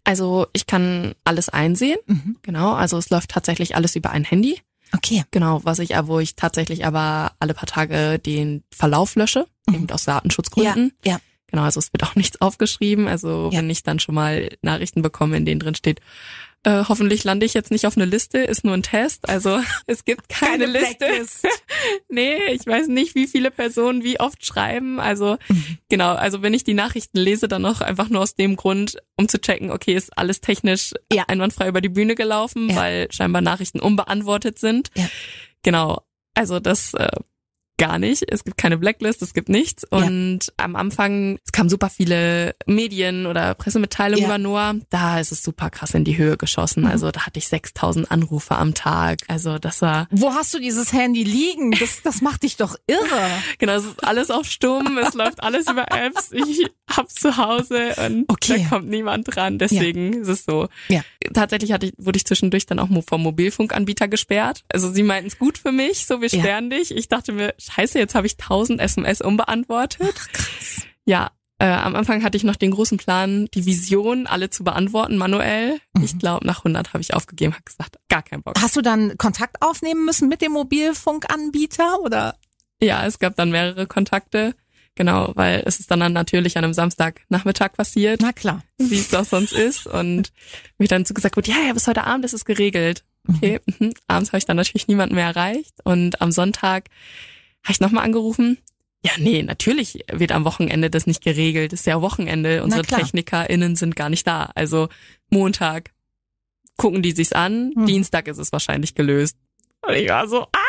Also 0.04 0.48
ich 0.54 0.68
kann 0.68 1.14
alles 1.24 1.50
einsehen, 1.50 1.98
Mhm. 2.08 2.38
genau. 2.42 2.74
Also 2.74 2.98
es 2.98 3.10
läuft 3.10 3.30
tatsächlich 3.32 3.76
alles 3.76 3.96
über 3.96 4.10
ein 4.12 4.24
Handy, 4.24 4.60
Okay. 4.94 5.24
genau. 5.32 5.62
Was 5.64 5.80
ich, 5.80 5.90
wo 6.04 6.20
ich 6.20 6.36
tatsächlich 6.36 6.86
aber 6.86 7.34
alle 7.40 7.54
paar 7.54 7.68
Tage 7.68 8.20
den 8.20 8.64
Verlauf 8.72 9.16
lösche, 9.16 9.48
Mhm. 9.68 9.76
eben 9.76 9.90
aus 9.92 10.06
Datenschutzgründen. 10.06 10.94
Ja, 11.04 11.14
ja. 11.14 11.20
Genau, 11.52 11.64
also 11.64 11.80
es 11.80 11.94
wird 11.94 12.04
auch 12.04 12.16
nichts 12.16 12.42
aufgeschrieben. 12.42 13.08
Also 13.08 13.50
Ja. 13.52 13.60
wenn 13.60 13.70
ich 13.70 13.84
dann 13.84 14.00
schon 14.00 14.16
mal 14.16 14.50
Nachrichten 14.62 15.02
bekomme, 15.02 15.38
in 15.38 15.46
denen 15.46 15.60
drin 15.60 15.76
steht, 15.76 16.00
äh, 16.64 16.84
hoffentlich 16.90 17.24
lande 17.24 17.46
ich 17.46 17.54
jetzt 17.54 17.70
nicht 17.70 17.86
auf 17.86 17.96
eine 17.96 18.06
Liste, 18.06 18.40
ist 18.40 18.64
nur 18.64 18.74
ein 18.74 18.82
Test. 18.82 19.30
Also 19.30 19.60
es 19.86 20.04
gibt 20.04 20.30
keine, 20.30 20.66
Keine 20.66 20.80
Liste. 20.80 21.06
Nee, 22.10 22.38
ich 22.52 22.66
weiß 22.66 22.88
nicht, 22.88 23.14
wie 23.14 23.28
viele 23.28 23.52
Personen 23.52 24.04
wie 24.04 24.20
oft 24.20 24.44
schreiben. 24.46 25.00
Also 25.00 25.38
Mhm. 25.50 25.78
genau, 25.90 26.14
also 26.16 26.42
wenn 26.42 26.54
ich 26.56 26.64
die 26.64 26.74
Nachrichten 26.74 27.20
lese, 27.20 27.48
dann 27.48 27.62
noch 27.62 27.82
einfach 27.82 28.10
nur 28.10 28.22
aus 28.22 28.34
dem 28.36 28.56
Grund, 28.56 28.98
um 29.16 29.28
zu 29.28 29.40
checken, 29.40 29.70
okay, 29.70 29.94
ist 29.94 30.18
alles 30.18 30.42
technisch 30.42 30.94
Ja. 31.14 31.26
einwandfrei 31.28 31.68
über 31.68 31.82
die 31.82 31.90
Bühne 31.90 32.16
gelaufen, 32.16 32.70
Ja. 32.70 32.76
weil 32.78 33.12
scheinbar 33.12 33.42
Nachrichten 33.44 33.80
unbeantwortet 33.80 34.58
sind. 34.58 34.90
Ja. 34.96 35.08
Genau, 35.62 36.02
also 36.34 36.60
das 36.60 36.94
äh, 36.96 37.10
gar 37.78 38.00
nicht. 38.00 38.24
Es 38.28 38.44
gibt 38.44 38.58
keine 38.58 38.78
Blacklist, 38.78 39.22
es 39.22 39.34
gibt 39.34 39.50
nichts. 39.50 39.84
Und 39.84 40.40
am 40.58 40.76
Anfang, 40.76 41.40
es 41.46 41.52
kamen 41.52 41.70
super 41.70 41.90
viele 41.90 42.56
Medien 42.66 43.26
oder 43.26 43.54
Pressemitteilungen 43.56 44.22
Ja. 44.22 44.28
über 44.28 44.38
Noah. 44.38 44.76
Da 44.90 45.20
ist 45.20 45.32
es 45.32 45.44
super 45.44 45.70
krass 45.70 45.94
in 45.94 46.04
die 46.04 46.18
Höhe 46.18 46.38
geschossen. 46.38 46.84
Mhm. 46.84 46.90
Also 46.90 47.12
da 47.12 47.26
hatte 47.26 47.40
ich 47.40 47.48
6000 47.48 48.12
Anrufe 48.12 48.56
am 48.56 48.74
Tag. 48.74 49.20
Also 49.28 49.60
das 49.60 49.82
war, 49.82 50.08
Wo 50.12 50.34
hast 50.34 50.54
du 50.54 50.60
dieses 50.60 50.94
Handy 50.94 51.24
liegen? 51.24 51.72
Das, 51.72 52.02
das 52.04 52.22
macht 52.22 52.44
dich 52.44 52.58
doch 52.58 52.76
irre. 52.88 53.30
genau, 53.60 53.74
es 53.74 53.86
ist 53.86 54.04
alles 54.04 54.32
auf 54.32 54.46
stumm, 54.46 54.98
es 54.98 55.14
läuft 55.16 55.44
alles 55.44 55.70
über 55.70 55.86
Apps. 55.92 56.32
Ich 56.32 56.66
hab's 56.90 57.16
zu 57.16 57.36
Hause 57.38 57.96
und 58.06 58.26
Okay. 58.28 58.64
da 58.64 58.70
kommt 58.76 58.90
niemand 58.90 59.36
dran. 59.36 59.58
Deswegen 59.60 60.14
ist 60.14 60.28
es 60.28 60.46
so. 60.46 60.68
Ja. 60.88 61.02
Tatsächlich 61.34 61.72
hatte 61.72 61.88
ich, 61.88 61.94
wurde 61.98 62.18
ich 62.18 62.26
zwischendurch 62.26 62.66
dann 62.66 62.80
auch 62.80 62.88
vom 63.08 63.24
Mobilfunkanbieter 63.24 64.08
gesperrt. 64.08 64.64
Also 64.72 64.92
sie 64.92 65.04
meinten 65.04 65.28
es 65.28 65.38
gut 65.40 65.58
für 65.58 65.72
mich, 65.72 66.06
so 66.06 66.22
wir 66.22 66.30
Ja. 66.30 66.40
sperren 66.40 66.70
dich. 66.70 66.92
Ich 66.96 67.08
dachte 67.08 67.32
mir, 67.32 67.54
scheiße, 67.66 68.00
jetzt 68.00 68.16
habe 68.16 68.28
ich 68.28 68.34
1000 68.34 68.80
SMS 68.80 69.22
unbeantwortet. 69.22 70.14
Ach, 70.18 70.32
krass. 70.32 70.82
Ja, 71.06 71.32
äh, 71.58 71.68
am 71.68 71.96
Anfang 71.96 72.24
hatte 72.24 72.36
ich 72.36 72.44
noch 72.44 72.58
den 72.58 72.72
großen 72.72 72.98
Plan, 72.98 73.48
die 73.54 73.66
Vision 73.66 74.28
alle 74.28 74.50
zu 74.50 74.64
beantworten 74.64 75.16
manuell. 75.16 75.80
Mhm. 75.94 76.04
Ich 76.04 76.18
glaube, 76.18 76.46
nach 76.46 76.60
100 76.60 76.94
habe 76.94 77.02
ich 77.02 77.14
aufgegeben, 77.14 77.54
habe 77.54 77.64
gesagt, 77.64 77.98
gar 78.10 78.24
keinen 78.24 78.44
Bock. 78.44 78.56
Hast 78.62 78.76
du 78.76 78.82
dann 78.82 79.18
Kontakt 79.18 79.62
aufnehmen 79.62 80.04
müssen 80.04 80.28
mit 80.28 80.42
dem 80.42 80.52
Mobilfunkanbieter 80.52 82.02
oder? 82.02 82.36
Ja, 82.82 83.06
es 83.06 83.20
gab 83.20 83.36
dann 83.38 83.52
mehrere 83.52 83.88
Kontakte. 83.88 84.54
Genau, 84.96 85.34
weil 85.36 85.62
es 85.66 85.80
ist 85.80 85.92
dann, 85.92 86.00
dann 86.00 86.14
natürlich 86.14 86.58
an 86.58 86.64
einem 86.64 86.74
Samstagnachmittag 86.74 87.74
passiert, 87.74 88.22
Na 88.22 88.32
klar. 88.32 88.64
wie 88.78 88.98
es 88.98 89.14
auch 89.14 89.26
sonst 89.26 89.52
ist. 89.52 89.88
Und 89.88 90.32
mir 90.78 90.88
dann 90.88 91.04
so 91.04 91.14
gesagt 91.14 91.36
wurde, 91.36 91.52
ja, 91.52 91.58
ja, 91.68 91.74
bis 91.74 91.88
heute 91.88 92.06
Abend 92.06 92.24
ist 92.24 92.34
es 92.34 92.46
geregelt. 92.46 93.04
Okay, 93.28 93.60
mhm. 93.80 93.94
abends 94.08 94.30
habe 94.30 94.38
ich 94.38 94.46
dann 94.46 94.58
natürlich 94.58 94.88
niemanden 94.88 95.16
mehr 95.16 95.28
erreicht. 95.28 95.74
Und 95.84 96.22
am 96.22 96.32
Sonntag 96.32 96.90
habe 97.66 97.74
ich 97.74 97.82
nochmal 97.82 98.06
angerufen. 98.06 98.58
Ja, 99.04 99.12
nee, 99.18 99.44
natürlich 99.44 100.00
wird 100.12 100.32
am 100.32 100.46
Wochenende 100.46 100.90
das 100.90 101.06
nicht 101.06 101.24
geregelt. 101.24 101.74
Es 101.74 101.82
ist 101.82 101.86
ja 101.86 102.02
Wochenende. 102.02 102.64
Unsere. 102.64 102.84
TechnikerInnen 102.84 103.76
sind 103.76 103.96
gar 103.96 104.10
nicht 104.10 104.26
da. 104.26 104.52
Also 104.56 104.88
Montag 105.30 105.92
gucken 106.78 107.02
die 107.02 107.12
sich's 107.12 107.34
an. 107.34 107.72
Hm. 107.76 107.86
Dienstag 107.86 108.28
ist 108.28 108.38
es 108.38 108.52
wahrscheinlich 108.52 108.96
gelöst. 108.96 109.38
Und 109.82 109.94
ich 109.94 110.10
war 110.10 110.28
so, 110.28 110.44
ah! 110.52 110.65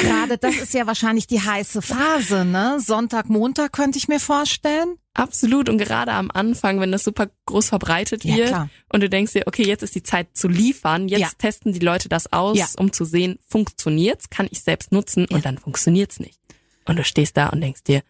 Gerade 0.00 0.38
das 0.38 0.56
ist 0.56 0.74
ja 0.74 0.86
wahrscheinlich 0.86 1.26
die 1.26 1.40
heiße 1.40 1.82
Phase, 1.82 2.44
ne? 2.44 2.78
Sonntag, 2.80 3.28
Montag 3.28 3.72
könnte 3.72 3.98
ich 3.98 4.08
mir 4.08 4.20
vorstellen. 4.20 4.96
Absolut. 5.14 5.68
Und 5.68 5.78
gerade 5.78 6.12
am 6.12 6.30
Anfang, 6.30 6.78
wenn 6.80 6.92
das 6.92 7.02
super 7.04 7.28
groß 7.46 7.68
verbreitet 7.70 8.24
Ja, 8.24 8.36
wird 8.36 8.48
klar. 8.48 8.70
und 8.92 9.00
du 9.02 9.08
denkst 9.08 9.32
dir, 9.32 9.46
okay, 9.46 9.64
jetzt 9.66 9.82
ist 9.82 9.94
die 9.94 10.02
Zeit 10.04 10.28
zu 10.36 10.46
liefern, 10.48 11.08
jetzt 11.08 11.20
Ja. 11.20 11.28
testen 11.38 11.72
die 11.72 11.80
Leute 11.80 12.08
das 12.08 12.32
aus, 12.32 12.56
Ja. 12.56 12.66
um 12.78 12.92
zu 12.92 13.04
sehen, 13.04 13.38
funktioniert's, 13.48 14.30
kann 14.30 14.46
ich 14.50 14.62
selbst 14.62 14.92
nutzen 14.92 15.26
und 15.26 15.44
dann 15.44 15.58
funktioniert's 15.58 16.20
nicht. 16.20 16.38
Und 16.84 16.96
du 16.96 17.04
stehst 17.04 17.36
da 17.36 17.48
und 17.48 17.60
denkst 17.60 17.82
dir, 17.82 18.02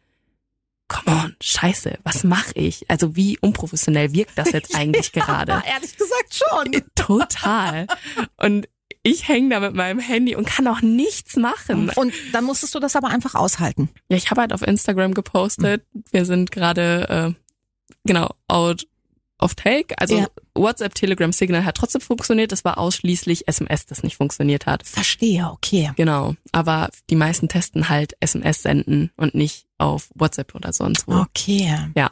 come 0.88 1.17
on, 1.17 1.37
scheiße, 1.43 1.99
was 2.02 2.25
mache 2.25 2.52
ich? 2.55 2.90
Also 2.90 3.17
wie 3.17 3.38
unprofessionell 3.38 4.12
wirkt 4.12 4.37
das 4.37 4.52
jetzt 4.52 4.75
eigentlich 4.75 5.12
gerade? 5.12 5.62
ehrlich 5.67 5.97
gesagt 5.97 6.35
schon. 6.35 6.83
Total. 6.95 7.87
Und 8.37 8.69
ich 9.11 9.29
hänge 9.29 9.50
da 9.50 9.61
mit 9.61 9.75
meinem 9.75 9.99
Handy 9.99 10.35
und 10.37 10.47
kann 10.47 10.67
auch 10.67 10.81
nichts 10.83 11.37
machen. 11.37 11.91
Und 11.91 12.12
dann 12.33 12.45
musstest 12.45 12.75
du 12.75 12.81
das 12.81 12.97
aber 12.97 13.09
einfach 13.09 13.35
aushalten. 13.35 13.88
Ja, 14.09 14.17
ich 14.17 14.31
habe 14.31 14.41
halt 14.43 14.53
auf 14.53 14.62
Instagram 14.62 15.15
gepostet, 15.15 15.85
wir 16.11 16.25
sind 16.25 16.50
gerade 16.53 17.35
äh, 17.37 17.95
genau 18.05 18.31
out 18.49 18.87
of 19.41 19.55
take. 19.55 19.95
Also 19.99 20.19
Ja. 20.19 20.27
WhatsApp, 20.55 20.95
Telegram, 20.95 21.31
Signal 21.31 21.65
hat 21.65 21.77
trotzdem 21.77 22.00
funktioniert. 22.00 22.50
Es 22.53 22.65
war 22.65 22.79
ausschließlich 22.79 23.47
SMS, 23.47 23.87
das 23.87 24.03
nicht 24.03 24.17
funktioniert 24.17 24.67
hat. 24.67 24.87
Verstehe, 24.87 25.49
okay. 25.53 25.93
Genau. 25.97 26.35
Aber 26.50 26.91
die 27.11 27.15
meisten 27.17 27.49
testen 27.49 27.88
halt 27.88 28.15
SMS 28.21 28.62
senden 28.62 29.12
und 29.17 29.35
nicht 29.35 29.67
auf 29.79 30.09
WhatsApp 30.15 30.55
oder 30.57 30.73
sonst 30.73 31.07
wo. 31.07 31.15
Okay. 31.15 31.73
Ja. 31.95 32.11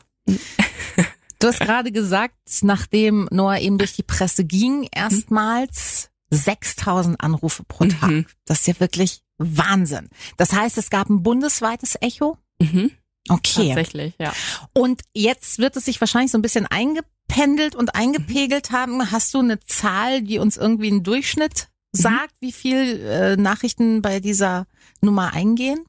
Du 1.38 1.48
hast 1.48 1.60
gerade 1.60 1.92
gesagt, 1.92 2.34
nachdem 2.62 3.28
Noah 3.30 3.58
eben 3.58 3.78
durch 3.78 3.94
die 3.94 4.02
Presse 4.02 4.44
ging, 4.44 4.88
erstmals 4.92 6.10
6000 6.30 7.20
Anrufe 7.20 7.64
pro 7.64 7.84
Tag. 7.86 8.10
Mhm. 8.10 8.26
Das 8.44 8.60
ist 8.60 8.66
ja 8.66 8.80
wirklich 8.80 9.22
Wahnsinn. 9.38 10.08
Das 10.36 10.52
heißt, 10.52 10.78
es 10.78 10.90
gab 10.90 11.08
ein 11.08 11.22
bundesweites 11.22 11.96
Echo? 12.00 12.38
Mhm. 12.60 12.90
Okay. 13.28 13.68
Tatsächlich, 13.68 14.14
ja. 14.18 14.32
Und 14.72 15.02
jetzt 15.12 15.58
wird 15.58 15.76
es 15.76 15.84
sich 15.84 16.00
wahrscheinlich 16.00 16.30
so 16.30 16.38
ein 16.38 16.42
bisschen 16.42 16.66
eingependelt 16.66 17.74
und 17.74 17.94
eingepegelt 17.94 18.70
haben. 18.70 19.10
Hast 19.10 19.34
du 19.34 19.40
eine 19.40 19.58
Zahl, 19.60 20.22
die 20.22 20.38
uns 20.38 20.56
irgendwie 20.56 20.88
einen 20.88 21.02
Durchschnitt 21.02 21.68
sagt, 21.96 22.34
wie 22.40 22.52
viel 22.52 23.00
äh, 23.00 23.36
Nachrichten 23.36 24.02
bei 24.02 24.20
dieser 24.20 24.66
Nummer 25.00 25.32
eingehen? 25.32 25.84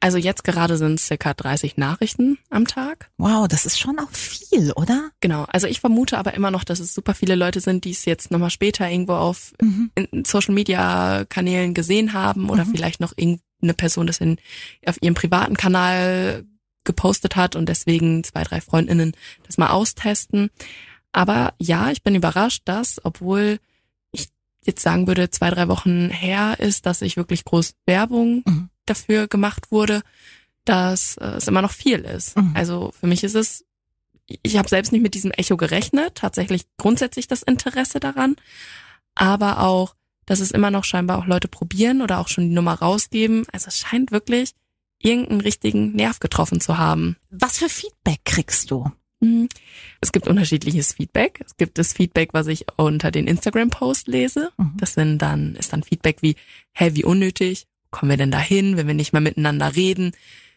Also 0.00 0.18
jetzt 0.18 0.44
gerade 0.44 0.76
sind 0.76 0.94
es 0.98 1.06
circa 1.06 1.34
30 1.34 1.76
Nachrichten 1.76 2.38
am 2.50 2.66
Tag. 2.66 3.10
Wow, 3.18 3.46
das 3.48 3.66
ist 3.66 3.78
schon 3.78 3.98
auch 3.98 4.10
viel, 4.10 4.72
oder? 4.72 5.10
Genau. 5.20 5.44
Also 5.48 5.66
ich 5.66 5.80
vermute 5.80 6.18
aber 6.18 6.34
immer 6.34 6.50
noch, 6.50 6.64
dass 6.64 6.80
es 6.80 6.94
super 6.94 7.14
viele 7.14 7.34
Leute 7.34 7.60
sind, 7.60 7.84
die 7.84 7.90
es 7.92 8.04
jetzt 8.04 8.30
nochmal 8.30 8.50
später 8.50 8.88
irgendwo 8.88 9.14
auf 9.14 9.52
Mhm. 9.60 9.90
Social 10.26 10.54
Media 10.54 11.24
Kanälen 11.28 11.74
gesehen 11.74 12.12
haben 12.12 12.50
oder 12.50 12.64
Mhm. 12.64 12.70
vielleicht 12.72 13.00
noch 13.00 13.12
irgendeine 13.16 13.74
Person 13.76 14.06
das 14.06 14.18
in, 14.18 14.38
auf 14.86 14.96
ihrem 15.00 15.14
privaten 15.14 15.56
Kanal 15.56 16.44
gepostet 16.84 17.36
hat 17.36 17.56
und 17.56 17.68
deswegen 17.68 18.24
zwei, 18.24 18.42
drei 18.44 18.60
Freundinnen 18.60 19.12
das 19.46 19.56
mal 19.58 19.70
austesten. 19.70 20.50
Aber 21.12 21.54
ja, 21.58 21.90
ich 21.90 22.02
bin 22.02 22.14
überrascht, 22.14 22.62
dass, 22.66 23.00
obwohl 23.04 23.58
jetzt 24.66 24.82
sagen 24.82 25.06
würde, 25.06 25.30
zwei, 25.30 25.50
drei 25.50 25.68
Wochen 25.68 26.10
her 26.10 26.56
ist, 26.58 26.86
dass 26.86 27.02
ich 27.02 27.16
wirklich 27.16 27.44
groß 27.44 27.74
Werbung 27.86 28.42
Mhm. 28.46 28.68
dafür 28.86 29.28
gemacht 29.28 29.70
wurde, 29.70 30.02
dass 30.64 31.16
äh, 31.18 31.24
es 31.36 31.48
immer 31.48 31.62
noch 31.62 31.72
viel 31.72 32.00
ist. 32.00 32.36
Mhm. 32.36 32.52
Also 32.54 32.92
für 32.98 33.06
mich 33.06 33.22
ist 33.24 33.34
es, 33.34 33.64
ich 34.42 34.56
habe 34.56 34.68
selbst 34.68 34.92
nicht 34.92 35.02
mit 35.02 35.14
diesem 35.14 35.30
Echo 35.32 35.56
gerechnet, 35.56 36.14
tatsächlich 36.16 36.62
grundsätzlich 36.78 37.26
das 37.28 37.42
Interesse 37.42 38.00
daran, 38.00 38.36
aber 39.14 39.60
auch, 39.60 39.94
dass 40.26 40.40
es 40.40 40.50
immer 40.50 40.70
noch 40.70 40.84
scheinbar 40.84 41.18
auch 41.18 41.26
Leute 41.26 41.48
probieren 41.48 42.00
oder 42.00 42.18
auch 42.18 42.28
schon 42.28 42.48
die 42.48 42.54
Nummer 42.54 42.74
rausgeben. 42.74 43.44
Also 43.52 43.68
es 43.68 43.78
scheint 43.78 44.10
wirklich 44.10 44.52
irgendeinen 44.98 45.42
richtigen 45.42 45.92
Nerv 45.92 46.18
getroffen 46.18 46.62
zu 46.62 46.78
haben. 46.78 47.16
Was 47.30 47.58
für 47.58 47.68
Feedback 47.68 48.20
kriegst 48.24 48.70
du? 48.70 48.90
Es 50.00 50.12
gibt 50.12 50.28
unterschiedliches 50.28 50.94
Feedback. 50.94 51.42
Es 51.44 51.56
gibt 51.56 51.78
das 51.78 51.92
Feedback, 51.92 52.30
was 52.32 52.46
ich 52.46 52.66
unter 52.76 53.10
den 53.10 53.26
Instagram-Post 53.26 54.08
lese. 54.08 54.50
Mhm. 54.56 54.72
Das 54.78 54.94
sind 54.94 55.18
dann, 55.18 55.54
ist 55.56 55.72
dann 55.72 55.82
Feedback 55.82 56.18
wie, 56.20 56.36
hä, 56.72 56.90
wie 56.94 57.04
unnötig? 57.04 57.66
Kommen 57.90 58.10
wir 58.10 58.16
denn 58.16 58.30
dahin, 58.30 58.76
wenn 58.76 58.86
wir 58.86 58.94
nicht 58.94 59.12
mehr 59.12 59.22
miteinander 59.22 59.76
reden? 59.76 60.12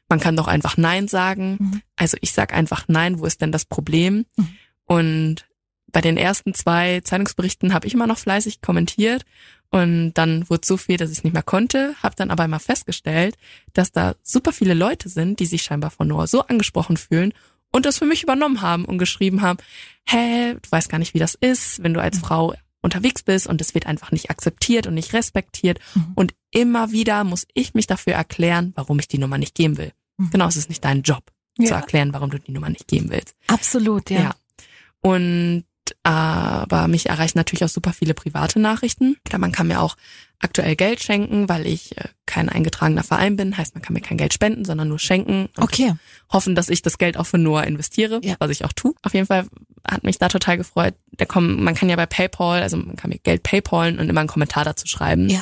Man 0.09 0.19
kann 0.19 0.35
doch 0.35 0.47
einfach 0.47 0.77
Nein 0.77 1.07
sagen. 1.07 1.57
Mhm. 1.59 1.81
Also 1.95 2.17
ich 2.21 2.31
sag 2.31 2.53
einfach 2.53 2.85
Nein, 2.87 3.19
wo 3.19 3.25
ist 3.25 3.41
denn 3.41 3.51
das 3.51 3.65
Problem? 3.65 4.25
Mhm. 4.35 4.47
Und 4.85 5.45
bei 5.91 6.01
den 6.01 6.17
ersten 6.17 6.53
zwei 6.53 7.01
Zeitungsberichten 7.01 7.73
habe 7.73 7.87
ich 7.87 7.93
immer 7.93 8.07
noch 8.07 8.17
fleißig 8.17 8.61
kommentiert 8.61 9.25
und 9.69 10.13
dann 10.13 10.49
wurde 10.49 10.65
so 10.65 10.77
viel, 10.77 10.97
dass 10.97 11.11
ich 11.11 11.19
es 11.19 11.23
nicht 11.23 11.33
mehr 11.33 11.43
konnte, 11.43 11.95
habe 12.01 12.15
dann 12.15 12.31
aber 12.31 12.45
immer 12.45 12.59
festgestellt, 12.59 13.37
dass 13.73 13.91
da 13.91 14.15
super 14.23 14.53
viele 14.53 14.73
Leute 14.73 15.09
sind, 15.09 15.39
die 15.39 15.45
sich 15.45 15.63
scheinbar 15.63 15.91
von 15.91 16.07
Noah 16.07 16.27
so 16.27 16.41
angesprochen 16.41 16.97
fühlen 16.97 17.33
und 17.77 17.85
das 17.85 17.97
für 17.99 18.05
mich 18.05 18.23
übernommen 18.23 18.61
haben 18.61 18.83
und 18.85 18.97
geschrieben 18.97 19.41
haben, 19.41 19.59
hä, 20.05 20.53
du 20.55 20.71
weißt 20.71 20.89
gar 20.89 20.97
nicht, 20.99 21.13
wie 21.13 21.19
das 21.19 21.35
ist, 21.35 21.81
wenn 21.83 21.93
du 21.93 22.01
als 22.01 22.19
Frau 22.19 22.53
unterwegs 22.81 23.23
bist 23.23 23.47
und 23.47 23.61
es 23.61 23.73
wird 23.73 23.85
einfach 23.87 24.11
nicht 24.11 24.29
akzeptiert 24.29 24.87
und 24.87 24.93
nicht 24.93 25.13
respektiert 25.13 25.79
Mhm. 25.95 26.11
und 26.15 26.33
immer 26.51 26.91
wieder 26.91 27.23
muss 27.23 27.45
ich 27.53 27.73
mich 27.73 27.87
dafür 27.87 28.13
erklären, 28.13 28.73
warum 28.75 28.99
ich 28.99 29.07
die 29.07 29.17
Nummer 29.17 29.37
nicht 29.37 29.55
geben 29.55 29.77
will. 29.77 29.91
Mhm. 30.17 30.29
Genau, 30.31 30.47
es 30.47 30.55
ist 30.57 30.69
nicht 30.69 30.83
dein 30.83 31.01
Job, 31.03 31.23
zu 31.57 31.63
Ja. 31.63 31.77
erklären, 31.77 32.13
warum 32.13 32.29
du 32.29 32.39
die 32.39 32.51
Nummer 32.51 32.69
nicht 32.69 32.87
geben 32.87 33.09
willst. 33.09 33.35
Absolut, 33.47 34.09
ja. 34.09 34.19
Ja. 34.21 34.35
Und 35.01 35.63
aber 36.03 36.87
mich 36.87 37.07
erreichen 37.09 37.37
natürlich 37.37 37.63
auch 37.63 37.69
super 37.69 37.93
viele 37.93 38.13
private 38.13 38.59
Nachrichten. 38.59 39.17
Klar, 39.25 39.39
man 39.39 39.51
kann 39.51 39.67
mir 39.67 39.81
auch 39.81 39.95
aktuell 40.39 40.75
Geld 40.75 41.01
schenken, 41.01 41.49
weil 41.49 41.65
ich 41.65 41.97
äh, 41.97 42.05
kein 42.25 42.49
eingetragener 42.49 43.03
Verein 43.03 43.35
bin. 43.35 43.57
Heißt, 43.57 43.73
man 43.75 43.81
kann 43.81 43.93
mir 43.93 44.01
kein 44.01 44.17
Geld 44.17 44.33
spenden, 44.33 44.65
sondern 44.65 44.87
nur 44.87 44.99
schenken 44.99 45.49
Okay. 45.57 45.93
hoffen, 46.31 46.53
dass 46.55 46.69
ich 46.69 46.81
das 46.81 46.97
Geld 46.97 47.17
auch 47.17 47.25
für 47.25 47.37
Noah 47.39 47.63
investiere, 47.63 48.19
Ja. 48.23 48.35
was 48.39 48.51
ich 48.51 48.63
auch 48.65 48.73
tue. 48.73 48.93
Auf 49.01 49.13
jeden 49.13 49.25
Fall 49.27 49.47
hat 49.89 50.03
mich 50.03 50.17
da 50.19 50.27
total 50.27 50.57
gefreut. 50.57 50.93
Da 51.13 51.25
kommen, 51.25 51.63
man 51.63 51.73
kann 51.75 51.89
ja 51.89 51.95
bei 51.95 52.05
PayPal, 52.05 52.61
also 52.61 52.77
man 52.77 52.95
kann 52.95 53.09
mir 53.09 53.19
Geld 53.19 53.43
PayPalen 53.43 53.99
und 53.99 54.09
immer 54.09 54.19
einen 54.19 54.29
Kommentar 54.29 54.63
dazu 54.65 54.85
schreiben. 54.87 55.29
Ja. 55.29 55.41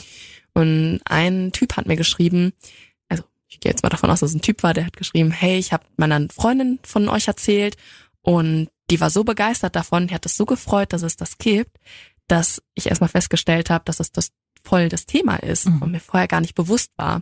Und 0.54 1.02
ein 1.06 1.52
Typ 1.52 1.76
hat 1.76 1.86
mir 1.88 1.98
geschrieben, 1.98 2.54
also 3.10 3.24
ich 3.50 3.60
gehe 3.60 3.70
jetzt 3.72 3.84
mal 3.84 3.90
davon 3.90 4.10
aus, 4.10 4.22
dass 4.22 4.30
es 4.30 4.36
ein 4.36 4.42
Typ 4.42 4.64
war, 4.64 4.74
der 4.74 4.86
hat 4.86 4.96
geschrieben, 4.96 5.32
hey, 5.32 5.58
ich 5.58 5.74
habe 5.74 5.84
meiner 5.98 6.26
Freundin 6.34 6.80
von 6.84 7.10
euch 7.10 7.28
erzählt 7.28 7.76
und 8.22 8.70
die 8.92 9.00
war 9.00 9.10
so 9.10 9.24
begeistert 9.24 9.76
davon, 9.76 10.08
die 10.08 10.14
hat 10.14 10.26
es 10.26 10.38
so 10.38 10.46
gefreut, 10.46 10.94
dass 10.94 11.02
es 11.02 11.16
das 11.16 11.38
gibt, 11.38 11.78
dass 12.28 12.62
ich 12.74 12.88
erstmal 12.88 13.10
festgestellt 13.10 13.70
habe, 13.70 13.86
dass 13.86 14.00
es 14.00 14.12
das 14.12 14.32
voll 14.64 14.90
das 14.90 15.06
Thema 15.06 15.36
ist 15.38 15.66
Mhm. 15.68 15.82
und 15.82 15.92
mir 15.92 16.00
vorher 16.00 16.28
gar 16.28 16.42
nicht 16.42 16.56
bewusst 16.56 16.92
war. 16.98 17.22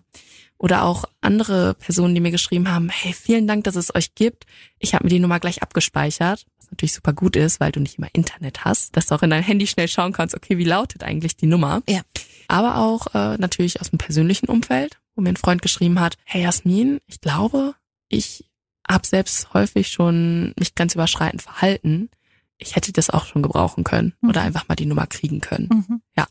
Oder 0.57 0.83
auch 0.85 1.03
andere 1.19 1.73
Personen, 1.73 2.15
die 2.15 2.21
mir 2.21 2.31
geschrieben 2.31 2.69
haben, 2.71 2.87
hey, 2.87 3.11
vielen 3.11 3.47
Dank, 3.47 3.65
dass 3.65 3.75
es 3.75 3.93
euch 3.93 4.15
gibt. 4.15 4.45
Ich 4.79 4.93
habe 4.93 5.03
mir 5.03 5.09
die 5.09 5.19
Nummer 5.19 5.41
gleich 5.41 5.61
abgespeichert, 5.61 6.45
was 6.57 6.71
natürlich 6.71 6.93
super 6.93 7.11
gut 7.11 7.35
ist, 7.35 7.59
weil 7.59 7.73
du 7.73 7.81
nicht 7.81 7.97
immer 7.97 8.07
Internet 8.13 8.63
hast, 8.63 8.95
dass 8.95 9.07
du 9.07 9.15
auch 9.15 9.23
in 9.23 9.29
dein 9.29 9.43
Handy 9.43 9.67
schnell 9.67 9.89
schauen 9.89 10.13
kannst, 10.13 10.35
okay, 10.35 10.57
wie 10.57 10.63
lautet 10.63 11.03
eigentlich 11.03 11.35
die 11.35 11.47
Nummer. 11.47 11.81
Ja. 11.89 12.01
Aber 12.47 12.77
auch 12.77 13.07
äh, 13.13 13.37
natürlich 13.37 13.81
aus 13.81 13.89
dem 13.89 13.99
persönlichen 13.99 14.45
Umfeld, 14.47 14.99
wo 15.15 15.21
mir 15.21 15.29
ein 15.29 15.37
Freund 15.37 15.61
geschrieben 15.61 15.99
hat, 15.99 16.15
hey 16.23 16.43
Jasmin, 16.43 16.99
ich 17.07 17.19
glaube, 17.19 17.75
ich 18.07 18.45
habe 18.93 19.05
selbst 19.07 19.53
häufig 19.53 19.89
schon 19.89 20.53
mich 20.57 20.75
grenzüberschreitend 20.75 21.41
verhalten. 21.41 22.09
Ich 22.57 22.75
hätte 22.75 22.93
das 22.93 23.09
auch 23.09 23.25
schon 23.25 23.41
gebrauchen 23.41 23.83
können 23.83 24.13
oder 24.21 24.41
Mhm. 24.41 24.47
einfach 24.47 24.67
mal 24.67 24.75
die 24.75 24.85
Nummer 24.85 25.07
kriegen 25.07 25.41
können. 25.41 25.69
Mhm. 25.87 26.01
Ja. 26.17 26.27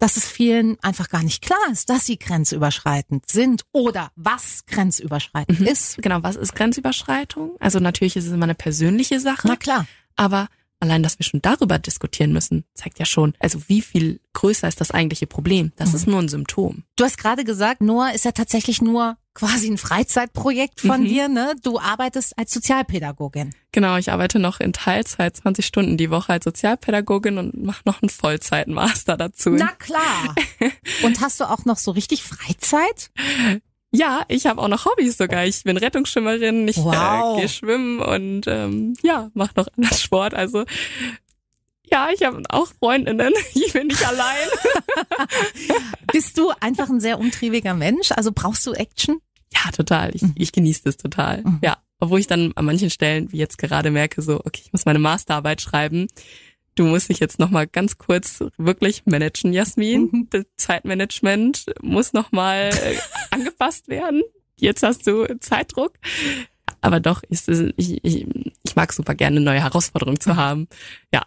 Dass 0.00 0.16
es 0.16 0.26
vielen 0.26 0.78
einfach 0.82 1.08
gar 1.08 1.22
nicht 1.22 1.40
klar 1.42 1.58
ist, 1.72 1.88
dass 1.88 2.04
sie 2.04 2.18
grenzüberschreitend 2.18 3.30
sind 3.30 3.62
oder 3.72 4.10
was 4.16 4.66
grenzüberschreitend 4.66 5.60
Mhm. 5.60 5.66
ist. 5.66 5.96
Genau, 6.02 6.22
was 6.22 6.36
ist 6.36 6.54
Grenzüberschreitung? 6.54 7.52
Also 7.60 7.78
natürlich 7.80 8.16
ist 8.16 8.26
es 8.26 8.32
immer 8.32 8.44
eine 8.44 8.54
persönliche 8.56 9.20
Sache, 9.20 9.46
Na 9.48 9.56
klar. 9.56 9.86
aber 10.16 10.48
allein, 10.80 11.02
dass 11.02 11.18
wir 11.18 11.24
schon 11.24 11.40
darüber 11.40 11.78
diskutieren 11.78 12.32
müssen, 12.32 12.64
zeigt 12.74 12.98
ja 12.98 13.06
schon, 13.06 13.34
also 13.38 13.62
wie 13.68 13.80
viel 13.80 14.20
größer 14.34 14.68
ist 14.68 14.80
das 14.80 14.90
eigentliche 14.90 15.26
Problem? 15.26 15.72
Das 15.76 15.90
Mhm. 15.90 15.94
ist 15.94 16.06
nur 16.08 16.18
ein 16.20 16.28
Symptom. 16.28 16.82
Du 16.96 17.04
hast 17.04 17.16
gerade 17.16 17.44
gesagt, 17.44 17.80
Noah 17.80 18.12
ist 18.12 18.26
ja 18.26 18.32
tatsächlich 18.32 18.82
nur 18.82 19.16
quasi 19.34 19.68
ein 19.68 19.78
Freizeitprojekt 19.78 20.80
von 20.80 21.02
Mhm. 21.02 21.06
dir, 21.08 21.28
ne? 21.28 21.54
Du 21.62 21.78
arbeitest 21.80 22.38
als 22.38 22.52
Sozialpädagogin. 22.52 23.52
Genau, 23.72 23.96
ich 23.96 24.12
arbeite 24.12 24.38
noch 24.38 24.60
in 24.60 24.72
Teilzeit 24.72 25.36
20 25.36 25.66
Stunden 25.66 25.96
die 25.96 26.10
Woche 26.10 26.32
als 26.32 26.44
Sozialpädagogin 26.44 27.38
und 27.38 27.62
mache 27.64 27.82
noch 27.84 28.00
einen 28.02 28.08
Vollzeitmaster 28.10 29.16
dazu. 29.16 29.50
Na 29.50 29.72
klar. 29.78 30.34
Und 31.02 31.20
hast 31.20 31.40
du 31.40 31.44
auch 31.50 31.64
noch 31.64 31.78
so 31.78 31.90
richtig 31.90 32.22
Freizeit? 32.22 33.10
Ja, 33.90 34.24
ich 34.28 34.46
habe 34.46 34.60
auch 34.62 34.68
noch 34.68 34.84
Hobbys 34.86 35.16
sogar. 35.16 35.44
Ich 35.46 35.62
bin 35.64 35.76
Rettungsschwimmerin, 35.76 36.66
ich 36.68 36.76
Wow. 36.78 37.36
äh, 37.36 37.40
gehe 37.40 37.48
schwimmen 37.48 38.00
und 38.00 38.42
ähm, 38.48 38.94
ja, 39.02 39.30
mache 39.34 39.52
noch 39.56 39.68
anderen 39.76 39.96
Sport. 39.98 40.34
Also 40.34 40.64
ja, 41.90 42.08
ich 42.14 42.22
habe 42.22 42.42
auch 42.48 42.68
Freundinnen. 42.78 43.32
Ich 43.54 43.72
bin 43.72 43.88
nicht 43.88 44.06
allein. 44.06 44.48
Bist 46.12 46.38
du 46.38 46.50
einfach 46.60 46.88
ein 46.88 47.00
sehr 47.00 47.18
umtriebiger 47.18 47.74
Mensch? 47.74 48.12
Also 48.12 48.30
brauchst 48.34 48.66
du 48.66 48.72
Action? 48.72 49.18
Ja, 49.52 49.70
total. 49.72 50.14
Ich, 50.14 50.22
Mhm. 50.22 50.34
ich 50.36 50.52
genieße 50.52 50.82
das 50.84 50.96
total. 50.96 51.42
Mhm. 51.42 51.58
Ja, 51.62 51.76
obwohl 52.00 52.20
ich 52.20 52.26
dann 52.26 52.52
an 52.56 52.64
manchen 52.64 52.90
Stellen, 52.90 53.30
wie 53.32 53.38
jetzt 53.38 53.58
gerade 53.58 53.90
merke, 53.90 54.22
so, 54.22 54.40
okay, 54.44 54.62
ich 54.64 54.72
muss 54.72 54.84
meine 54.84 54.98
Masterarbeit 54.98 55.60
schreiben, 55.60 56.08
du 56.74 56.84
musst 56.86 57.08
dich 57.08 57.20
jetzt 57.20 57.38
nochmal 57.38 57.66
ganz 57.66 57.98
kurz 57.98 58.42
wirklich 58.58 59.02
managen, 59.06 59.52
Jasmin. 59.52 60.08
Mhm. 60.10 60.26
Das 60.30 60.44
Zeitmanagement 60.56 61.66
muss 61.82 62.12
nochmal 62.12 62.70
angepasst 63.30 63.88
werden. 63.88 64.22
Jetzt 64.58 64.82
hast 64.82 65.06
du 65.06 65.26
Zeitdruck. 65.40 65.94
Aber 66.80 67.00
doch, 67.00 67.22
es, 67.30 67.48
ich, 67.48 68.04
ich, 68.04 68.26
ich 68.62 68.76
mag 68.76 68.92
super 68.92 69.14
gerne 69.14 69.40
neue 69.40 69.60
Herausforderungen 69.62 70.20
zu 70.20 70.36
haben. 70.36 70.68
Ja. 71.12 71.22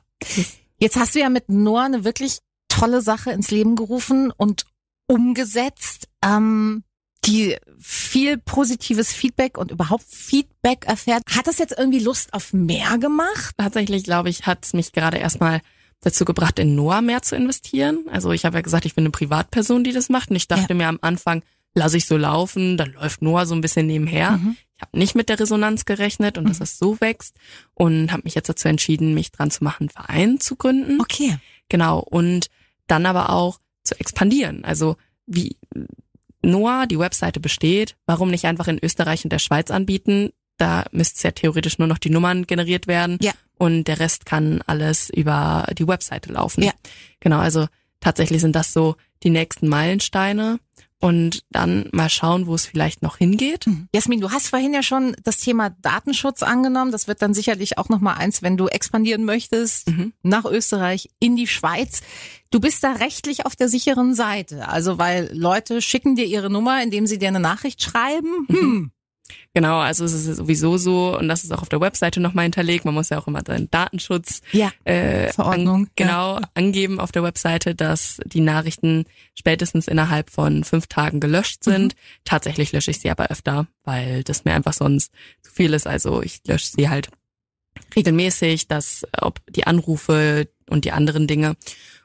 Jetzt 0.80 0.96
hast 0.96 1.16
du 1.16 1.20
ja 1.20 1.30
mit 1.30 1.50
Noah 1.50 1.84
eine 1.86 2.04
wirklich 2.04 2.40
tolle 2.70 3.02
Sache 3.02 3.32
ins 3.32 3.52
Leben 3.52 3.76
gerufen 3.76 4.32
und 4.36 4.66
umgesetzt, 5.08 6.08
ähm, 6.24 6.84
die 7.26 7.58
viel 7.80 8.38
positives 8.38 9.12
Feedback 9.12 9.58
und 9.58 9.72
überhaupt 9.72 10.06
Feedback 10.08 10.86
erfährt. 10.86 11.24
Hat 11.30 11.48
das 11.48 11.58
jetzt 11.58 11.76
irgendwie 11.78 12.00
Lust 12.00 12.34
auf 12.34 12.54
mehr 12.54 12.98
gemacht? 13.00 13.56
Tatsächlich, 13.58 14.04
glaube 14.04 14.30
ich, 14.30 14.46
hat 14.46 14.66
es 14.66 14.74
mich 14.74 14.92
gerade 14.92 15.18
erstmal 15.18 15.62
dazu 16.02 16.26
gebracht, 16.26 16.60
in 16.60 16.76
Noah 16.76 17.02
mehr 17.02 17.24
zu 17.24 17.36
investieren. 17.36 18.06
Also 18.12 18.32
ich 18.32 18.46
habe 18.46 18.58
ja 18.58 18.62
gesagt, 18.62 18.86
ich 18.86 18.94
bin 18.96 19.04
eine 19.04 19.12
Privatperson, 19.12 19.84
die 19.84 19.94
das 19.94 20.10
macht. 20.10 20.30
Und 20.30 20.36
ich 20.36 20.48
dachte 20.48 20.70
Ja. 20.70 20.76
mir 20.76 20.88
am 20.88 21.00
Anfang, 21.02 21.42
lasse 21.74 21.98
ich 21.98 22.06
so 22.06 22.18
laufen, 22.18 22.78
dann 22.78 22.94
läuft 22.94 23.22
Noah 23.22 23.46
so 23.46 23.56
ein 23.56 23.62
bisschen 23.62 23.88
nebenher. 23.88 24.32
Mhm. 24.34 24.58
Ich 24.78 24.82
habe 24.84 24.98
nicht 24.98 25.16
mit 25.16 25.30
der 25.30 25.40
Resonanz 25.40 25.86
gerechnet 25.86 26.38
und 26.38 26.48
dass 26.48 26.62
es 26.62 26.78
so 26.78 27.02
wächst 27.02 27.36
und 27.74 28.12
habe 28.12 28.22
mich 28.26 28.36
jetzt 28.36 28.48
dazu 28.48 28.68
entschieden, 28.68 29.16
mich 29.16 29.32
dran 29.32 29.50
zu 29.50 29.64
machen, 29.64 29.84
einen 29.84 29.90
Verein 29.90 30.40
zu 30.40 30.56
gründen. 30.56 31.02
Okay. 31.02 31.38
Genau. 31.68 32.00
Und 32.00 32.48
dann 32.86 33.06
aber 33.08 33.32
auch 33.32 33.60
zu 33.84 34.00
expandieren. 34.00 34.64
Also 34.64 34.96
wie 35.26 35.58
Noah, 36.44 36.86
die 36.86 37.00
Webseite 37.00 37.40
besteht, 37.40 37.96
warum 38.06 38.30
nicht 38.30 38.46
einfach 38.46 38.68
in 38.68 38.80
Österreich 38.82 39.24
und 39.24 39.32
der 39.32 39.40
Schweiz 39.40 39.72
anbieten? 39.72 40.32
Da 40.58 40.86
müsste 40.92 41.28
ja 41.28 41.32
theoretisch 41.32 41.80
nur 41.80 41.88
noch 41.88 41.98
die 41.98 42.10
Nummern 42.10 42.46
generiert 42.46 42.88
werden. 42.88 43.18
Ja. 43.22 43.34
Und 43.58 43.86
der 43.86 44.00
Rest 44.00 44.26
kann 44.26 44.62
alles 44.68 45.10
über 45.10 45.68
die 45.78 45.88
Webseite 45.88 46.32
laufen. 46.32 46.64
Ja. 46.64 46.72
Genau, 47.20 47.40
also 47.40 47.68
tatsächlich 48.00 48.42
sind 48.42 48.56
das 48.56 48.74
so 48.74 48.96
die 49.24 49.32
nächsten 49.32 49.68
Meilensteine. 49.68 50.60
Und 51.00 51.44
dann 51.52 51.90
mal 51.92 52.10
schauen, 52.10 52.48
wo 52.48 52.56
es 52.56 52.66
vielleicht 52.66 53.04
noch 53.04 53.18
hingeht. 53.18 53.66
Jasmin, 53.94 54.20
du 54.20 54.32
hast 54.32 54.48
vorhin 54.48 54.74
ja 54.74 54.82
schon 54.82 55.16
das 55.24 55.38
Thema 55.38 55.70
Datenschutz 55.70 56.42
angenommen. 56.42 56.92
Das 56.92 57.08
wird 57.08 57.22
dann 57.22 57.36
sicherlich 57.36 57.78
auch 57.78 57.88
noch 57.90 58.00
mal 58.00 58.14
eins, 58.16 58.42
wenn 58.42 58.58
du 58.58 58.68
expandieren 58.68 59.24
möchtest 59.24 59.88
Mhm. 59.90 60.14
nach 60.24 60.46
Österreich 60.46 61.10
in 61.20 61.36
die 61.36 61.46
Schweiz. 61.46 62.02
Du 62.50 62.60
bist 62.60 62.84
da 62.84 62.94
rechtlich 62.94 63.46
auf 63.46 63.56
der 63.56 63.70
sicheren 63.70 64.16
Seite. 64.16 64.68
Also 64.70 64.98
weil 64.98 65.30
Leute 65.34 65.82
schicken 65.84 66.16
dir 66.16 66.26
ihre 66.26 66.50
Nummer, 66.50 66.82
indem 66.82 67.06
sie 67.06 67.20
dir 67.20 67.28
eine 67.28 67.40
Nachricht 67.40 67.82
schreiben. 67.84 68.48
Hm. 68.48 68.92
Genau, 69.54 69.80
also 69.80 70.06
es 70.06 70.14
ist 70.14 70.38
sowieso 70.38 70.78
so, 70.78 71.18
und 71.18 71.28
das 71.28 71.44
ist 71.44 71.52
auch 71.52 71.62
auf 71.62 71.70
der 71.70 71.82
Webseite 71.82 72.20
nochmal 72.20 72.44
hinterlegt. 72.44 72.86
Man 72.86 72.94
muss 72.94 73.10
ja 73.10 73.18
auch 73.18 73.28
immer 73.28 73.42
seinen 73.46 73.70
Datenschutz 73.72 74.42
Ja. 74.52 74.72
äh, 74.84 75.32
Verordnung, 75.34 75.86
An, 75.86 75.92
genau, 75.96 76.40
angeben 76.54 77.00
auf 77.00 77.12
der 77.12 77.24
Webseite, 77.24 77.76
dass 77.76 78.20
die 78.26 78.42
Nachrichten 78.42 79.06
spätestens 79.36 79.88
innerhalb 79.88 80.30
von 80.30 80.64
fünf 80.64 80.88
Tagen 80.88 81.20
gelöscht 81.20 81.64
sind. 81.64 81.96
Tatsächlich 82.24 82.72
lösche 82.72 82.92
ich 82.92 83.00
sie 83.00 83.10
aber 83.10 83.28
öfter, 83.28 83.68
weil 83.84 84.24
das 84.24 84.46
mir 84.46 84.54
einfach 84.54 84.74
sonst 84.74 85.12
zu 85.42 85.52
viel 85.52 85.74
ist. 85.74 85.88
Also 85.88 86.22
ich 86.22 86.42
lösche 86.48 86.68
sie 86.68 86.90
halt 86.90 87.10
regelmäßig, 87.96 88.68
dass 88.68 89.06
ob 89.20 89.40
die 89.50 89.66
Anrufe 89.68 90.48
und 90.70 90.86
die 90.86 90.92
anderen 90.92 91.28
Dinge 91.28 91.56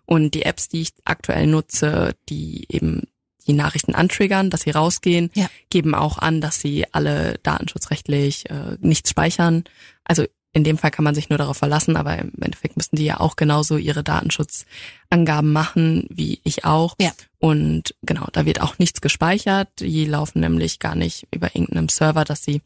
und 0.05 0.35
die 0.35 0.43
Apps, 0.45 0.69
die 0.69 0.83
ich 0.83 0.91
aktuell 1.05 1.47
nutze, 1.47 2.15
die 2.29 2.67
eben 2.69 3.03
die 3.45 3.53
Nachrichten 3.53 3.95
antriggern, 3.95 4.51
dass 4.51 4.63
sie 4.63 4.71
rausgehen, 4.71 5.31
Ja. 5.35 5.49
geben 5.71 5.95
auch 5.95 6.19
an, 6.19 6.41
dass 6.41 6.61
sie 6.61 6.87
alle 6.93 7.39
datenschutzrechtlich 7.43 8.49
äh, 8.51 8.77
nichts 8.81 9.11
speichern. 9.11 9.65
Also 10.05 10.25
in 10.55 10.65
dem 10.65 10.77
Fall 10.77 10.91
kann 10.91 11.05
man 11.05 11.15
sich 11.15 11.31
nur 11.31 11.39
darauf 11.39 11.57
verlassen, 11.57 11.97
aber 11.97 12.19
im 12.19 12.31
Endeffekt 12.41 12.77
müssen 12.77 12.97
die 12.97 13.05
ja 13.07 13.21
auch 13.21 13.37
genauso 13.37 13.79
ihre 13.79 14.05
Datenschutzangaben 14.05 15.51
machen, 15.53 16.07
wie 16.11 16.41
ich 16.45 16.65
auch. 16.65 16.95
Ja. 17.01 17.13
Und 17.39 17.95
genau, 18.03 18.27
da 18.33 18.45
wird 18.45 18.61
auch 18.61 18.79
nichts 18.79 19.01
gespeichert. 19.01 19.69
Die 19.81 20.05
laufen 20.05 20.41
nämlich 20.41 20.79
gar 20.79 20.95
nicht 20.95 21.27
über 21.31 21.55
irgendeinem 21.55 21.89
Server, 21.89 22.25
dass 22.25 22.45
sie 22.45 22.61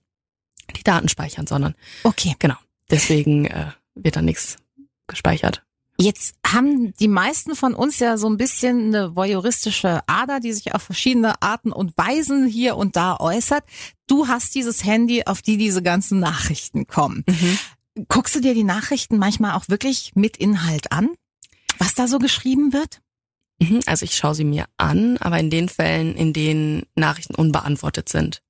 die 0.77 0.83
Daten 0.83 1.09
speichern, 1.09 1.47
sondern 1.47 1.75
Okay. 2.03 2.35
genau. 2.41 2.57
Deswegen 2.91 3.47
äh, 3.47 3.71
wird 3.95 4.17
da 4.17 4.23
nichts 4.23 4.57
gespeichert. 5.07 5.63
Jetzt 5.99 6.35
haben 6.47 6.93
die 6.97 7.09
meisten 7.09 7.57
von 7.57 7.75
uns 7.75 7.99
ja 7.99 8.19
so 8.19 8.29
ein 8.29 8.37
bisschen 8.37 8.89
eine 8.95 9.17
voyeuristische 9.17 10.01
Ader, 10.07 10.41
die 10.41 10.53
sich 10.53 10.75
auf 10.75 10.83
verschiedene 10.83 11.41
Arten 11.41 11.73
und 11.73 11.97
Weisen 11.97 12.47
hier 12.47 12.77
und 12.77 12.97
da 12.97 13.17
äußert. 13.19 13.65
Du 14.07 14.29
hast 14.29 14.55
dieses 14.55 14.85
Handy, 14.85 15.25
auf 15.25 15.41
die 15.41 15.57
diese 15.57 15.83
ganzen 15.83 16.21
Nachrichten 16.21 16.87
kommen. 16.87 17.25
Guckst 18.09 18.35
du 18.35 18.41
dir 18.41 18.53
die 18.53 18.65
Nachrichten 18.65 19.17
manchmal 19.17 19.55
auch 19.55 19.69
wirklich 19.69 20.13
mit 20.15 20.37
Inhalt 20.37 20.93
an? 20.93 21.09
Was 21.79 21.95
da 21.95 22.09
so 22.09 22.19
geschrieben 22.19 22.73
wird? 22.75 23.01
Mhm, 23.59 23.81
Also 23.87 24.05
ich 24.05 24.17
schaue 24.17 24.35
sie 24.35 24.45
mir 24.45 24.67
an, 24.77 25.17
aber 25.19 25.39
in 25.39 25.49
den 25.49 25.71
Fällen, 25.71 26.15
in 26.15 26.35
denen 26.35 26.85
Nachrichten 26.95 27.35
unbeantwortet 27.35 28.11
sind. 28.11 28.43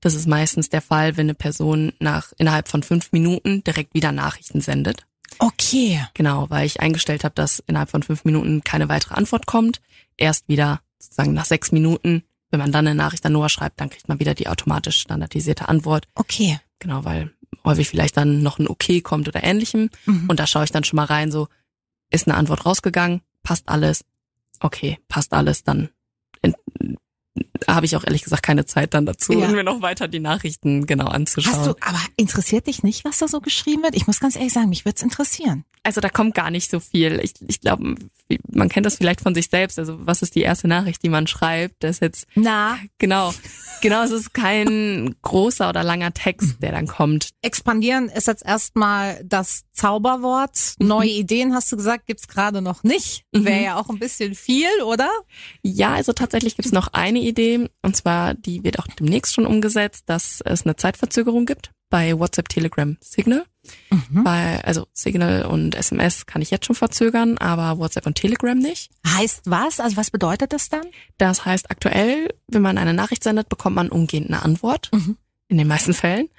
Das 0.00 0.14
ist 0.14 0.26
meistens 0.26 0.68
der 0.70 0.82
Fall, 0.82 1.16
wenn 1.16 1.26
eine 1.26 1.34
Person 1.34 1.92
nach 1.98 2.32
innerhalb 2.38 2.68
von 2.68 2.82
fünf 2.82 3.12
Minuten 3.12 3.62
direkt 3.64 3.94
wieder 3.94 4.12
Nachrichten 4.12 4.60
sendet. 4.60 5.06
Okay. 5.38 6.00
Genau, 6.14 6.48
weil 6.50 6.66
ich 6.66 6.80
eingestellt 6.80 7.24
habe, 7.24 7.34
dass 7.34 7.62
innerhalb 7.66 7.90
von 7.90 8.02
fünf 8.02 8.24
Minuten 8.24 8.62
keine 8.62 8.88
weitere 8.88 9.14
Antwort 9.14 9.46
kommt. 9.46 9.80
Erst 10.16 10.48
wieder 10.48 10.80
sozusagen 10.98 11.32
nach 11.32 11.44
sechs 11.44 11.72
Minuten, 11.72 12.22
wenn 12.50 12.60
man 12.60 12.72
dann 12.72 12.86
eine 12.86 12.94
Nachricht 12.94 13.26
an 13.26 13.32
Noah 13.32 13.48
schreibt, 13.48 13.80
dann 13.80 13.90
kriegt 13.90 14.08
man 14.08 14.20
wieder 14.20 14.34
die 14.34 14.48
automatisch 14.48 14.98
standardisierte 14.98 15.68
Antwort. 15.68 16.06
Okay. 16.14 16.60
Genau, 16.78 17.04
weil 17.04 17.32
häufig 17.64 17.88
vielleicht 17.88 18.16
dann 18.16 18.42
noch 18.42 18.58
ein 18.58 18.68
Okay 18.68 19.00
kommt 19.00 19.28
oder 19.28 19.42
ähnlichem. 19.42 19.90
Mhm. 20.06 20.28
Und 20.28 20.38
da 20.38 20.46
schaue 20.46 20.64
ich 20.64 20.72
dann 20.72 20.84
schon 20.84 20.96
mal 20.96 21.06
rein, 21.06 21.32
so 21.32 21.48
ist 22.10 22.28
eine 22.28 22.36
Antwort 22.36 22.66
rausgegangen, 22.66 23.22
passt 23.42 23.68
alles, 23.68 24.04
okay, 24.60 24.98
passt 25.08 25.32
alles, 25.32 25.64
dann 25.64 25.90
habe 27.66 27.86
ich 27.86 27.96
auch 27.96 28.04
ehrlich 28.04 28.22
gesagt 28.22 28.42
keine 28.42 28.64
Zeit 28.66 28.94
dann 28.94 29.06
dazu, 29.06 29.32
Ja. 29.32 29.48
mir 29.48 29.64
noch 29.64 29.82
weiter 29.82 30.06
die 30.08 30.20
Nachrichten 30.20 30.86
genau 30.86 31.06
anzuschauen. 31.06 31.56
Hast 31.56 31.66
du, 31.66 31.70
aber 31.80 31.98
interessiert 32.16 32.66
dich 32.66 32.82
nicht, 32.82 33.04
was 33.04 33.18
da 33.18 33.28
so 33.28 33.40
geschrieben 33.40 33.82
wird? 33.82 33.94
Ich 33.96 34.06
muss 34.06 34.20
ganz 34.20 34.36
ehrlich 34.36 34.52
sagen, 34.52 34.68
mich 34.68 34.84
würde 34.84 34.96
es 34.96 35.02
interessieren. 35.02 35.64
Also 35.82 36.00
da 36.00 36.08
kommt 36.08 36.34
gar 36.34 36.50
nicht 36.50 36.70
so 36.70 36.80
viel. 36.80 37.20
Ich, 37.22 37.34
ich 37.46 37.60
glaube, 37.60 37.96
man 38.50 38.68
kennt 38.68 38.86
das 38.86 38.96
vielleicht 38.96 39.20
von 39.20 39.34
sich 39.34 39.48
selbst. 39.50 39.78
Also 39.78 40.06
was 40.06 40.22
ist 40.22 40.34
die 40.34 40.40
erste 40.42 40.66
Nachricht, 40.68 41.02
die 41.02 41.08
man 41.10 41.26
schreibt? 41.26 41.82
Das 41.82 41.96
ist 41.96 42.00
jetzt 42.02 42.26
Na, 42.34 42.78
genau, 42.98 43.34
genau. 43.84 44.02
Es 44.02 44.10
ist 44.10 44.34
kein 44.34 45.14
großer 45.22 45.68
oder 45.68 45.84
langer 45.84 46.12
Text, 46.12 46.56
der 46.60 46.72
dann 46.72 46.86
kommt. 46.86 47.30
expandieren 47.42 48.08
ist 48.08 48.26
jetzt 48.26 48.44
erstmal 48.44 49.22
das 49.24 49.64
Zauberwort. 49.72 50.74
Neue 50.78 51.10
Ideen, 51.10 51.54
hast 51.54 51.70
du 51.70 51.76
gesagt, 51.76 52.06
gibt's 52.06 52.26
gerade 52.26 52.62
noch 52.62 52.82
nicht. 52.82 53.24
Mhm. 53.32 53.44
Wäre 53.44 53.62
ja 53.62 53.76
auch 53.76 53.90
ein 53.90 53.98
bisschen 53.98 54.34
viel, 54.34 54.82
oder? 54.84 55.10
Ja, 55.62 55.94
also 55.94 56.12
tatsächlich 56.12 56.56
gibt 56.56 56.66
es 56.66 56.72
noch 56.72 56.88
eine 56.92 57.20
Idee, 57.20 57.68
und 57.82 57.96
zwar 57.96 58.34
die 58.34 58.64
wird 58.64 58.78
auch 58.78 58.86
demnächst 58.86 59.34
schon 59.34 59.46
umgesetzt, 59.46 60.04
dass 60.06 60.40
es 60.44 60.64
eine 60.64 60.76
Zeitverzögerung 60.76 61.46
gibt 61.46 61.70
bei 61.94 62.18
WhatsApp, 62.18 62.48
Telegram, 62.48 62.96
Signal. 63.00 63.44
Mhm. 63.88 64.24
Bei, 64.24 64.60
also 64.64 64.88
Signal 64.92 65.44
und 65.44 65.76
SMS 65.76 66.26
kann 66.26 66.42
ich 66.42 66.50
jetzt 66.50 66.66
schon 66.66 66.74
verzögern, 66.74 67.38
aber 67.38 67.78
WhatsApp 67.78 68.04
und 68.06 68.16
Telegram 68.16 68.58
nicht. 68.58 68.90
Heißt 69.06 69.42
was? 69.44 69.78
Also 69.78 69.96
was 69.96 70.10
bedeutet 70.10 70.52
das 70.52 70.68
dann? 70.68 70.86
Das 71.18 71.44
heißt, 71.44 71.70
aktuell, 71.70 72.34
wenn 72.48 72.62
man 72.62 72.78
eine 72.78 72.94
Nachricht 72.94 73.22
sendet, 73.22 73.48
bekommt 73.48 73.76
man 73.76 73.90
umgehend 73.90 74.26
eine 74.26 74.42
Antwort. 74.42 74.90
Mhm. 74.92 75.18
In 75.46 75.56
den 75.56 75.68
meisten 75.68 75.94
Fällen. 75.94 76.30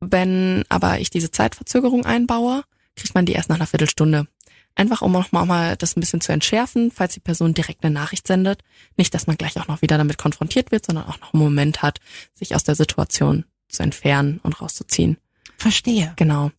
Wenn 0.00 0.64
aber 0.70 0.98
ich 0.98 1.10
diese 1.10 1.30
Zeitverzögerung 1.30 2.06
einbaue, 2.06 2.62
kriegt 2.96 3.14
man 3.14 3.26
die 3.26 3.32
erst 3.32 3.50
nach 3.50 3.56
einer 3.56 3.66
Viertelstunde. 3.66 4.28
Einfach 4.76 5.02
um 5.02 5.14
auch 5.14 5.30
mal 5.30 5.76
das 5.76 5.94
ein 5.94 6.00
bisschen 6.00 6.22
zu 6.22 6.32
entschärfen, 6.32 6.90
falls 6.90 7.12
die 7.12 7.20
Person 7.20 7.52
direkt 7.52 7.84
eine 7.84 7.92
Nachricht 7.92 8.26
sendet. 8.26 8.62
Nicht, 8.96 9.12
dass 9.12 9.26
man 9.26 9.36
gleich 9.36 9.60
auch 9.60 9.68
noch 9.68 9.82
wieder 9.82 9.98
damit 9.98 10.16
konfrontiert 10.16 10.72
wird, 10.72 10.86
sondern 10.86 11.04
auch 11.04 11.20
noch 11.20 11.34
einen 11.34 11.42
Moment 11.42 11.82
hat, 11.82 12.00
sich 12.32 12.54
aus 12.54 12.64
der 12.64 12.76
Situation 12.76 13.44
zu 13.72 13.82
entfernen 13.82 14.40
und 14.42 14.60
rauszuziehen. 14.60 15.16
Verstehe. 15.56 16.12
Genau. 16.16 16.50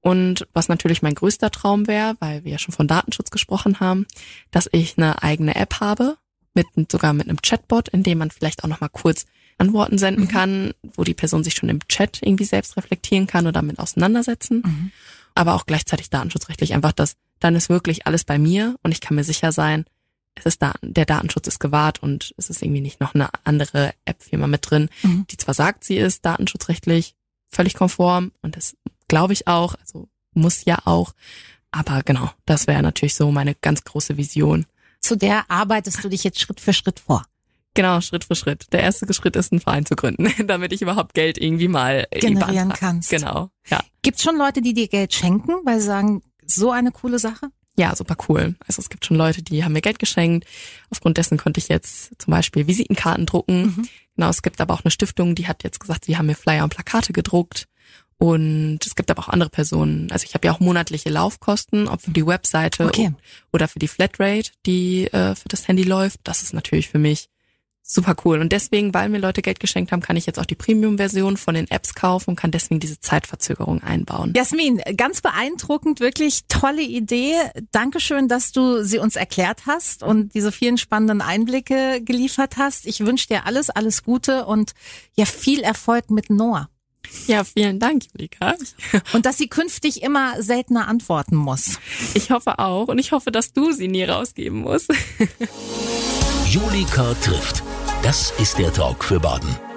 Und 0.00 0.46
was 0.52 0.68
natürlich 0.68 1.02
mein 1.02 1.14
größter 1.14 1.50
Traum 1.50 1.86
wäre, 1.86 2.16
weil 2.20 2.44
wir 2.44 2.52
ja 2.52 2.58
schon 2.58 2.74
von 2.74 2.88
Datenschutz 2.88 3.30
gesprochen 3.30 3.80
haben, 3.80 4.06
dass 4.50 4.68
ich 4.72 4.96
eine 4.96 5.22
eigene 5.22 5.56
App 5.56 5.80
habe, 5.80 6.16
mit 6.54 6.66
sogar 6.90 7.12
mit 7.12 7.28
einem 7.28 7.42
Chatbot, 7.42 7.88
in 7.88 8.02
dem 8.02 8.18
man 8.18 8.30
vielleicht 8.30 8.64
auch 8.64 8.68
noch 8.68 8.80
mal 8.80 8.88
kurz 8.88 9.26
Antworten 9.58 9.98
senden 9.98 10.24
Mhm. 10.24 10.28
kann, 10.28 10.72
wo 10.94 11.04
die 11.04 11.14
Person 11.14 11.44
sich 11.44 11.54
schon 11.54 11.68
im 11.68 11.86
Chat 11.88 12.20
irgendwie 12.22 12.44
selbst 12.44 12.76
reflektieren 12.76 13.26
kann 13.26 13.44
oder 13.44 13.52
damit 13.52 13.78
auseinandersetzen. 13.78 14.62
Mhm. 14.64 14.92
Aber 15.34 15.54
auch 15.54 15.66
gleichzeitig 15.66 16.10
datenschutzrechtlich 16.10 16.74
einfach 16.74 16.92
das, 16.92 17.14
dann 17.40 17.54
ist 17.54 17.68
wirklich 17.68 18.06
alles 18.06 18.24
bei 18.24 18.38
mir 18.38 18.76
und 18.82 18.92
ich 18.92 19.00
kann 19.00 19.16
mir 19.16 19.24
sicher 19.24 19.52
sein, 19.52 19.84
es 20.38 20.46
ist 20.46 20.62
da, 20.62 20.74
der 20.82 21.04
Datenschutz 21.06 21.46
ist 21.48 21.58
gewahrt 21.60 22.02
und 22.02 22.34
es 22.36 22.50
ist 22.50 22.62
irgendwie 22.62 22.80
nicht 22.80 23.00
noch 23.00 23.14
eine 23.14 23.28
andere 23.44 23.92
App-Firma 24.04 24.46
mit 24.46 24.68
drin, 24.70 24.88
Mhm. 25.02 25.26
die 25.30 25.36
zwar 25.36 25.54
sagt, 25.54 25.84
sie 25.84 25.96
ist 25.96 26.24
datenschutzrechtlich 26.24 27.14
völlig 27.50 27.74
konform 27.74 28.32
und 28.42 28.56
das 28.56 28.76
glaube 29.08 29.32
ich 29.32 29.46
auch, 29.46 29.74
also 29.80 30.08
muss 30.34 30.64
ja 30.64 30.78
auch. 30.84 31.12
Aber 31.70 32.02
genau, 32.04 32.30
das 32.46 32.66
wäre 32.66 32.82
natürlich 32.82 33.14
so 33.14 33.30
meine 33.30 33.54
ganz 33.54 33.84
große 33.84 34.16
Vision. 34.16 34.66
Zu 35.00 35.16
der 35.16 35.50
arbeitest 35.50 36.02
du 36.02 36.08
dich 36.08 36.24
jetzt 36.24 36.40
Schritt 36.40 36.60
für 36.60 36.72
Schritt 36.72 37.00
vor. 37.00 37.24
Genau, 37.74 38.00
Schritt 38.00 38.24
für 38.24 38.34
Schritt. 38.34 38.66
Der 38.72 38.80
erste 38.82 39.12
Schritt 39.14 39.36
ist, 39.36 39.52
einen 39.52 39.60
Verein 39.60 39.86
zu 39.86 39.94
gründen, 39.94 40.32
damit 40.46 40.72
ich 40.72 40.82
überhaupt 40.82 41.14
Geld 41.14 41.38
irgendwie 41.38 41.68
mal 41.68 42.06
Generieren 42.10 42.70
kannst. 42.72 43.10
Genau, 43.10 43.50
ja. 43.66 43.80
Gibt's 44.02 44.22
schon 44.22 44.36
Leute, 44.36 44.62
die 44.62 44.74
dir 44.74 44.88
Geld 44.88 45.14
schenken, 45.14 45.52
weil 45.64 45.80
sie 45.80 45.86
sagen, 45.86 46.22
so 46.44 46.70
eine 46.70 46.90
coole 46.90 47.18
Sache? 47.18 47.50
Ja, 47.78 47.94
super 47.94 48.16
cool. 48.28 48.56
Also 48.66 48.80
es 48.80 48.90
gibt 48.90 49.06
schon 49.06 49.16
Leute, 49.16 49.40
die 49.40 49.64
haben 49.64 49.72
mir 49.72 49.80
Geld 49.80 50.00
geschenkt. 50.00 50.46
Aufgrund 50.90 51.16
dessen 51.16 51.38
konnte 51.38 51.60
ich 51.60 51.68
jetzt 51.68 52.20
zum 52.20 52.32
Beispiel 52.32 52.66
Visitenkarten 52.66 53.24
drucken. 53.24 53.62
Mhm. 53.62 53.88
Genau, 54.16 54.28
es 54.28 54.42
gibt 54.42 54.60
aber 54.60 54.74
auch 54.74 54.84
eine 54.84 54.90
Stiftung, 54.90 55.36
die 55.36 55.46
hat 55.46 55.62
jetzt 55.62 55.78
gesagt, 55.78 56.04
sie 56.04 56.16
haben 56.16 56.26
mir 56.26 56.34
Flyer 56.34 56.64
und 56.64 56.74
Plakate 56.74 57.12
gedruckt. 57.12 57.68
Und 58.18 58.80
es 58.84 58.96
gibt 58.96 59.12
aber 59.12 59.22
auch 59.22 59.28
andere 59.28 59.48
Personen. 59.48 60.10
Also 60.10 60.24
ich 60.26 60.34
habe 60.34 60.48
ja 60.48 60.52
auch 60.52 60.58
monatliche 60.58 61.08
Laufkosten, 61.08 61.86
ob 61.86 62.02
für 62.02 62.10
die 62.10 62.26
Webseite 62.26 62.86
okay. 62.86 63.12
oder 63.52 63.68
für 63.68 63.78
die 63.78 63.86
Flatrate, 63.86 64.50
die 64.66 65.04
äh, 65.04 65.36
für 65.36 65.48
das 65.48 65.68
Handy 65.68 65.84
läuft. 65.84 66.18
Das 66.24 66.42
ist 66.42 66.52
natürlich 66.52 66.88
für 66.88 66.98
mich 66.98 67.28
super 67.82 68.14
cool. 68.24 68.40
Und 68.40 68.52
deswegen, 68.52 68.92
weil 68.92 69.08
mir 69.08 69.18
Leute 69.18 69.42
Geld 69.42 69.60
geschenkt 69.60 69.92
haben, 69.92 70.02
kann 70.02 70.16
ich 70.16 70.26
jetzt 70.26 70.38
auch 70.38 70.44
die 70.44 70.54
Premium-Version 70.54 71.36
von 71.36 71.54
den 71.54 71.70
Apps 71.70 71.94
kaufen 71.94 72.30
und 72.30 72.36
kann 72.36 72.50
deswegen 72.50 72.80
diese 72.80 73.00
Zeitverzögerung 73.00 73.82
einbauen. 73.82 74.34
Jasmin, 74.36 74.80
ganz 74.96 75.22
beeindruckend, 75.22 76.00
wirklich 76.00 76.42
tolle 76.48 76.82
Idee. 76.82 77.34
Dankeschön, 77.72 78.28
dass 78.28 78.52
du 78.52 78.84
sie 78.84 78.98
uns 78.98 79.16
erklärt 79.16 79.66
hast 79.66 80.02
und 80.02 80.34
diese 80.34 80.52
vielen 80.52 80.78
spannenden 80.78 81.22
Einblicke 81.22 82.02
geliefert 82.02 82.56
hast. 82.58 82.86
Ich 82.86 83.00
wünsche 83.00 83.28
dir 83.28 83.46
alles, 83.46 83.70
alles 83.70 84.04
Gute 84.04 84.44
und 84.46 84.72
ja, 85.14 85.24
viel 85.24 85.60
Erfolg 85.60 86.10
mit 86.10 86.30
Noah. 86.30 86.68
Ja, 87.26 87.44
vielen 87.44 87.78
Dank, 87.78 88.04
Julika. 88.12 88.54
Und 89.12 89.24
dass 89.24 89.38
sie 89.38 89.48
künftig 89.48 90.02
immer 90.02 90.42
seltener 90.42 90.88
antworten 90.88 91.36
muss. 91.36 91.78
Ich 92.14 92.30
hoffe 92.30 92.58
auch. 92.58 92.88
Und 92.88 92.98
ich 92.98 93.12
hoffe, 93.12 93.30
dass 93.30 93.52
du 93.52 93.72
sie 93.72 93.88
nie 93.88 94.04
rausgeben 94.04 94.60
musst. 94.60 94.92
Julika 96.48 97.12
trifft. 97.20 97.62
Das 98.02 98.32
ist 98.38 98.56
der 98.56 98.72
Talk 98.72 99.04
für 99.04 99.20
Baden. 99.20 99.67